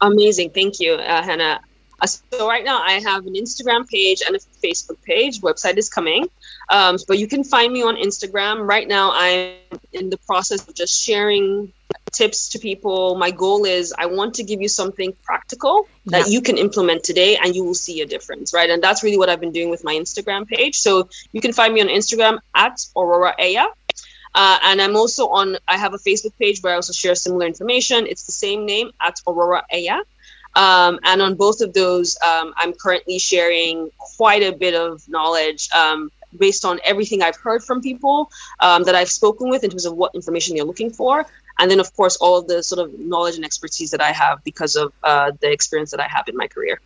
Amazing. 0.00 0.50
Thank 0.50 0.78
you, 0.78 0.94
uh, 0.94 1.22
Hannah. 1.22 1.60
Uh, 2.00 2.06
so 2.06 2.46
right 2.46 2.64
now 2.64 2.82
I 2.82 3.00
have 3.00 3.26
an 3.26 3.34
Instagram 3.34 3.88
page 3.88 4.20
and 4.26 4.36
a 4.36 4.38
Facebook 4.62 5.02
page. 5.02 5.40
Website 5.40 5.78
is 5.78 5.88
coming, 5.88 6.28
um, 6.70 6.98
but 7.08 7.18
you 7.18 7.26
can 7.26 7.42
find 7.42 7.72
me 7.72 7.82
on 7.82 7.96
Instagram. 7.96 8.68
Right 8.68 8.86
now 8.86 9.12
I'm 9.14 9.54
in 9.92 10.10
the 10.10 10.18
process 10.18 10.68
of 10.68 10.74
just 10.74 11.02
sharing 11.02 11.72
tips 12.12 12.50
to 12.50 12.58
people. 12.58 13.16
My 13.16 13.30
goal 13.30 13.64
is 13.64 13.94
I 13.96 14.06
want 14.06 14.34
to 14.34 14.44
give 14.44 14.60
you 14.60 14.68
something 14.68 15.14
practical 15.24 15.88
yeah. 16.04 16.18
that 16.18 16.30
you 16.30 16.40
can 16.40 16.58
implement 16.58 17.04
today, 17.04 17.36
and 17.36 17.54
you 17.54 17.64
will 17.64 17.74
see 17.74 18.00
a 18.00 18.06
difference, 18.06 18.52
right? 18.54 18.70
And 18.70 18.82
that's 18.82 19.02
really 19.02 19.18
what 19.18 19.28
I've 19.28 19.40
been 19.40 19.52
doing 19.52 19.70
with 19.70 19.84
my 19.84 19.94
Instagram 19.94 20.46
page. 20.46 20.78
So 20.78 21.08
you 21.32 21.40
can 21.40 21.52
find 21.52 21.72
me 21.74 21.80
on 21.80 21.88
Instagram 21.88 22.38
at 22.54 22.84
Aurora 22.96 23.34
Aya. 23.38 23.66
Uh, 24.34 24.58
and 24.64 24.82
I'm 24.82 24.96
also 24.96 25.28
on, 25.28 25.56
I 25.66 25.78
have 25.78 25.94
a 25.94 25.98
Facebook 25.98 26.36
page 26.38 26.60
where 26.60 26.74
I 26.74 26.76
also 26.76 26.92
share 26.92 27.14
similar 27.14 27.46
information. 27.46 28.06
It's 28.06 28.24
the 28.26 28.32
same 28.32 28.66
name 28.66 28.90
at 29.00 29.18
Aurora 29.26 29.64
Aya. 29.72 30.00
Um, 30.54 31.00
and 31.04 31.20
on 31.22 31.34
both 31.34 31.60
of 31.60 31.72
those, 31.72 32.18
um, 32.22 32.54
I'm 32.56 32.72
currently 32.72 33.18
sharing 33.18 33.90
quite 33.98 34.42
a 34.42 34.52
bit 34.52 34.74
of 34.74 35.06
knowledge 35.08 35.68
um, 35.74 36.10
based 36.36 36.64
on 36.64 36.80
everything 36.84 37.22
I've 37.22 37.36
heard 37.36 37.62
from 37.62 37.82
people 37.82 38.30
um, 38.60 38.84
that 38.84 38.94
I've 38.94 39.10
spoken 39.10 39.50
with 39.50 39.64
in 39.64 39.70
terms 39.70 39.86
of 39.86 39.94
what 39.94 40.14
information 40.14 40.56
they're 40.56 40.64
looking 40.64 40.90
for. 40.90 41.26
And 41.58 41.70
then, 41.70 41.80
of 41.80 41.94
course, 41.94 42.16
all 42.16 42.42
the 42.42 42.62
sort 42.62 42.86
of 42.86 42.98
knowledge 42.98 43.36
and 43.36 43.44
expertise 43.44 43.90
that 43.92 44.00
I 44.00 44.12
have 44.12 44.44
because 44.44 44.76
of 44.76 44.92
uh, 45.02 45.32
the 45.40 45.50
experience 45.50 45.90
that 45.92 46.00
I 46.00 46.08
have 46.08 46.28
in 46.28 46.36
my 46.36 46.48
career. 46.48 46.80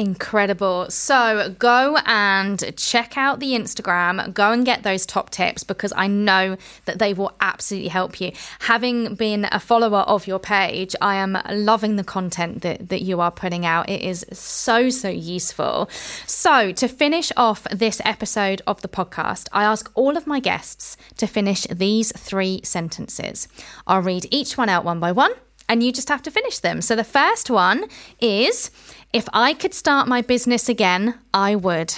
Incredible. 0.00 0.88
So 0.88 1.54
go 1.58 1.98
and 2.06 2.74
check 2.78 3.18
out 3.18 3.38
the 3.38 3.52
Instagram, 3.52 4.32
go 4.32 4.50
and 4.50 4.64
get 4.64 4.82
those 4.82 5.04
top 5.04 5.28
tips 5.28 5.62
because 5.62 5.92
I 5.94 6.06
know 6.06 6.56
that 6.86 6.98
they 6.98 7.12
will 7.12 7.32
absolutely 7.38 7.90
help 7.90 8.18
you. 8.18 8.32
Having 8.60 9.16
been 9.16 9.46
a 9.52 9.60
follower 9.60 9.98
of 9.98 10.26
your 10.26 10.38
page, 10.38 10.96
I 11.02 11.16
am 11.16 11.36
loving 11.50 11.96
the 11.96 12.04
content 12.04 12.62
that, 12.62 12.88
that 12.88 13.02
you 13.02 13.20
are 13.20 13.30
putting 13.30 13.66
out. 13.66 13.90
It 13.90 14.00
is 14.00 14.24
so, 14.32 14.88
so 14.88 15.10
useful. 15.10 15.90
So, 16.24 16.72
to 16.72 16.88
finish 16.88 17.30
off 17.36 17.64
this 17.64 18.00
episode 18.02 18.62
of 18.66 18.80
the 18.80 18.88
podcast, 18.88 19.48
I 19.52 19.64
ask 19.64 19.90
all 19.94 20.16
of 20.16 20.26
my 20.26 20.40
guests 20.40 20.96
to 21.18 21.26
finish 21.26 21.64
these 21.64 22.10
three 22.12 22.62
sentences. 22.64 23.48
I'll 23.86 24.00
read 24.00 24.26
each 24.30 24.56
one 24.56 24.70
out 24.70 24.84
one 24.84 24.98
by 24.98 25.12
one 25.12 25.32
and 25.70 25.84
you 25.84 25.92
just 25.92 26.08
have 26.08 26.20
to 26.22 26.30
finish 26.32 26.58
them. 26.58 26.82
So, 26.82 26.96
the 26.96 27.04
first 27.04 27.48
one 27.48 27.84
is 28.20 28.70
if 29.12 29.28
I 29.32 29.54
could 29.54 29.74
start 29.74 30.08
my 30.08 30.22
business 30.22 30.68
again, 30.68 31.18
I 31.34 31.56
would. 31.56 31.94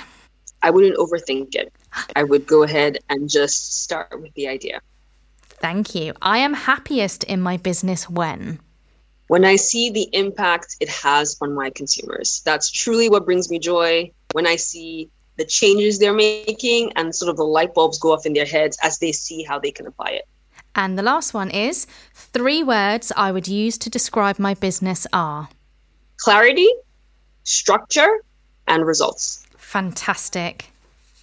I 0.63 0.71
wouldn't 0.71 0.97
overthink 0.97 1.55
it. 1.55 1.73
I 2.17 2.23
would 2.23 2.47
go 2.47 2.63
ahead 2.63 2.99
and 3.09 3.29
just 3.29 3.83
start 3.83 4.21
with 4.21 4.33
the 4.35 4.49
idea. 4.49 4.81
Thank 5.49 5.95
you. 5.95 6.15
I 6.23 6.39
am 6.39 6.55
happiest 6.55 7.25
in 7.25 7.41
my 7.41 7.57
business 7.57 8.09
when? 8.09 8.61
When 9.29 9.45
I 9.45 9.57
see 9.57 9.91
the 9.91 10.09
impact 10.13 10.77
it 10.81 10.89
has 10.89 11.37
on 11.41 11.55
my 11.55 11.71
consumers. 11.71 12.43
That's 12.45 12.71
truly 12.71 13.09
what 13.09 13.25
brings 13.25 13.51
me 13.51 13.59
joy. 13.59 14.13
When 14.33 14.47
I 14.47 14.57
see 14.57 15.11
the 15.37 15.45
changes 15.45 15.99
they're 15.99 16.15
making 16.15 16.93
and 16.97 17.15
sort 17.15 17.31
of 17.31 17.37
the 17.37 17.45
light 17.45 17.75
bulbs 17.75 17.99
go 17.99 18.13
off 18.13 18.27
in 18.27 18.33
their 18.33 18.45
heads 18.45 18.79
as 18.83 18.99
they 18.99 19.13
see 19.13 19.43
how 19.43 19.59
they 19.59 19.71
can 19.71 19.87
apply 19.87 20.11
it. 20.11 20.29
And 20.75 20.99
the 20.99 21.03
last 21.03 21.35
one 21.35 21.51
is 21.51 21.87
three 22.15 22.63
words 22.63 23.13
I 23.17 23.33
would 23.33 23.49
use 23.49 23.77
to 23.79 23.91
describe 23.91 24.39
my 24.39 24.55
business 24.55 25.07
are 25.13 25.49
clarity, 26.19 26.69
structure, 27.45 28.23
and 28.67 28.87
results. 28.87 29.47
Fantastic. 29.57 30.72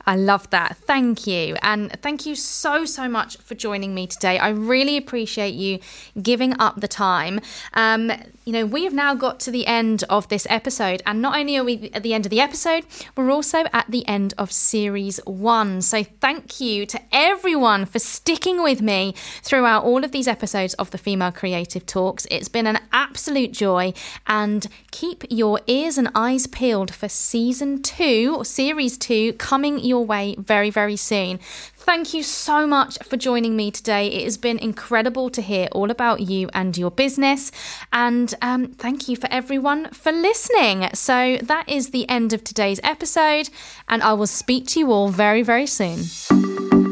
I 0.09 0.15
love 0.15 0.49
that. 0.49 0.75
Thank 0.75 1.27
you. 1.27 1.55
And 1.61 1.91
thank 2.01 2.25
you 2.25 2.33
so, 2.33 2.83
so 2.83 3.07
much 3.07 3.37
for 3.37 3.53
joining 3.53 3.93
me 3.93 4.07
today. 4.07 4.39
I 4.39 4.49
really 4.49 4.97
appreciate 4.97 5.53
you 5.53 5.77
giving 6.19 6.59
up 6.59 6.81
the 6.81 6.87
time. 6.87 7.39
Um, 7.75 8.11
you 8.43 8.53
know, 8.53 8.65
we 8.65 8.85
have 8.85 8.93
now 8.93 9.13
got 9.13 9.39
to 9.41 9.51
the 9.51 9.67
end 9.67 10.03
of 10.09 10.27
this 10.29 10.47
episode, 10.49 11.03
and 11.05 11.21
not 11.21 11.37
only 11.37 11.55
are 11.55 11.63
we 11.63 11.91
at 11.93 12.01
the 12.01 12.15
end 12.15 12.25
of 12.25 12.31
the 12.31 12.39
episode, 12.39 12.83
we're 13.15 13.29
also 13.29 13.65
at 13.71 13.85
the 13.87 14.07
end 14.07 14.33
of 14.39 14.51
series 14.51 15.19
one. 15.25 15.83
So, 15.83 16.03
thank 16.03 16.59
you 16.59 16.87
to 16.87 16.99
everyone 17.11 17.85
for 17.85 17.99
sticking 17.99 18.63
with 18.63 18.81
me 18.81 19.13
throughout 19.43 19.83
all 19.83 20.03
of 20.03 20.11
these 20.11 20.27
episodes 20.27 20.73
of 20.75 20.89
the 20.89 20.97
Female 20.97 21.31
Creative 21.31 21.85
Talks. 21.85 22.25
It's 22.31 22.49
been 22.49 22.65
an 22.65 22.79
absolute 22.91 23.51
joy, 23.51 23.93
and 24.25 24.65
keep 24.89 25.23
your 25.29 25.59
ears 25.67 25.99
and 25.99 26.09
eyes 26.15 26.47
peeled 26.47 26.91
for 26.91 27.07
season 27.07 27.83
two 27.83 28.33
or 28.35 28.45
series 28.45 28.97
two 28.97 29.33
coming 29.33 29.77
your 29.77 29.98
way 30.05 30.35
very, 30.37 30.69
very 30.69 30.95
soon. 30.95 31.39
Thank 31.75 32.13
you 32.13 32.23
so 32.23 32.67
much 32.67 32.97
for 33.03 33.17
joining 33.17 33.55
me 33.55 33.71
today. 33.71 34.07
It 34.07 34.25
has 34.25 34.37
been 34.37 34.59
incredible 34.59 35.29
to 35.31 35.41
hear 35.41 35.67
all 35.71 35.89
about 35.89 36.21
you 36.21 36.49
and 36.53 36.77
your 36.77 36.91
business. 36.91 37.51
And 37.91 38.33
um, 38.41 38.67
thank 38.67 39.07
you 39.07 39.15
for 39.15 39.27
everyone 39.31 39.89
for 39.91 40.11
listening. 40.11 40.89
So 40.93 41.37
that 41.41 41.67
is 41.67 41.89
the 41.89 42.07
end 42.09 42.33
of 42.33 42.43
today's 42.43 42.79
episode, 42.83 43.49
and 43.87 44.03
I 44.03 44.13
will 44.13 44.27
speak 44.27 44.67
to 44.67 44.79
you 44.79 44.91
all 44.91 45.09
very, 45.09 45.41
very 45.41 45.67
soon. 45.67 46.88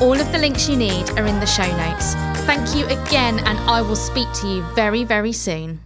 All 0.00 0.18
of 0.18 0.32
the 0.32 0.38
links 0.38 0.66
you 0.68 0.76
need 0.76 1.10
are 1.10 1.26
in 1.26 1.38
the 1.40 1.46
show 1.46 1.66
notes. 1.76 2.14
Thank 2.46 2.74
you 2.76 2.86
again, 2.86 3.40
and 3.40 3.58
I 3.68 3.82
will 3.82 3.96
speak 3.96 4.28
to 4.40 4.46
you 4.46 4.62
very, 4.74 5.04
very 5.04 5.32
soon. 5.32 5.80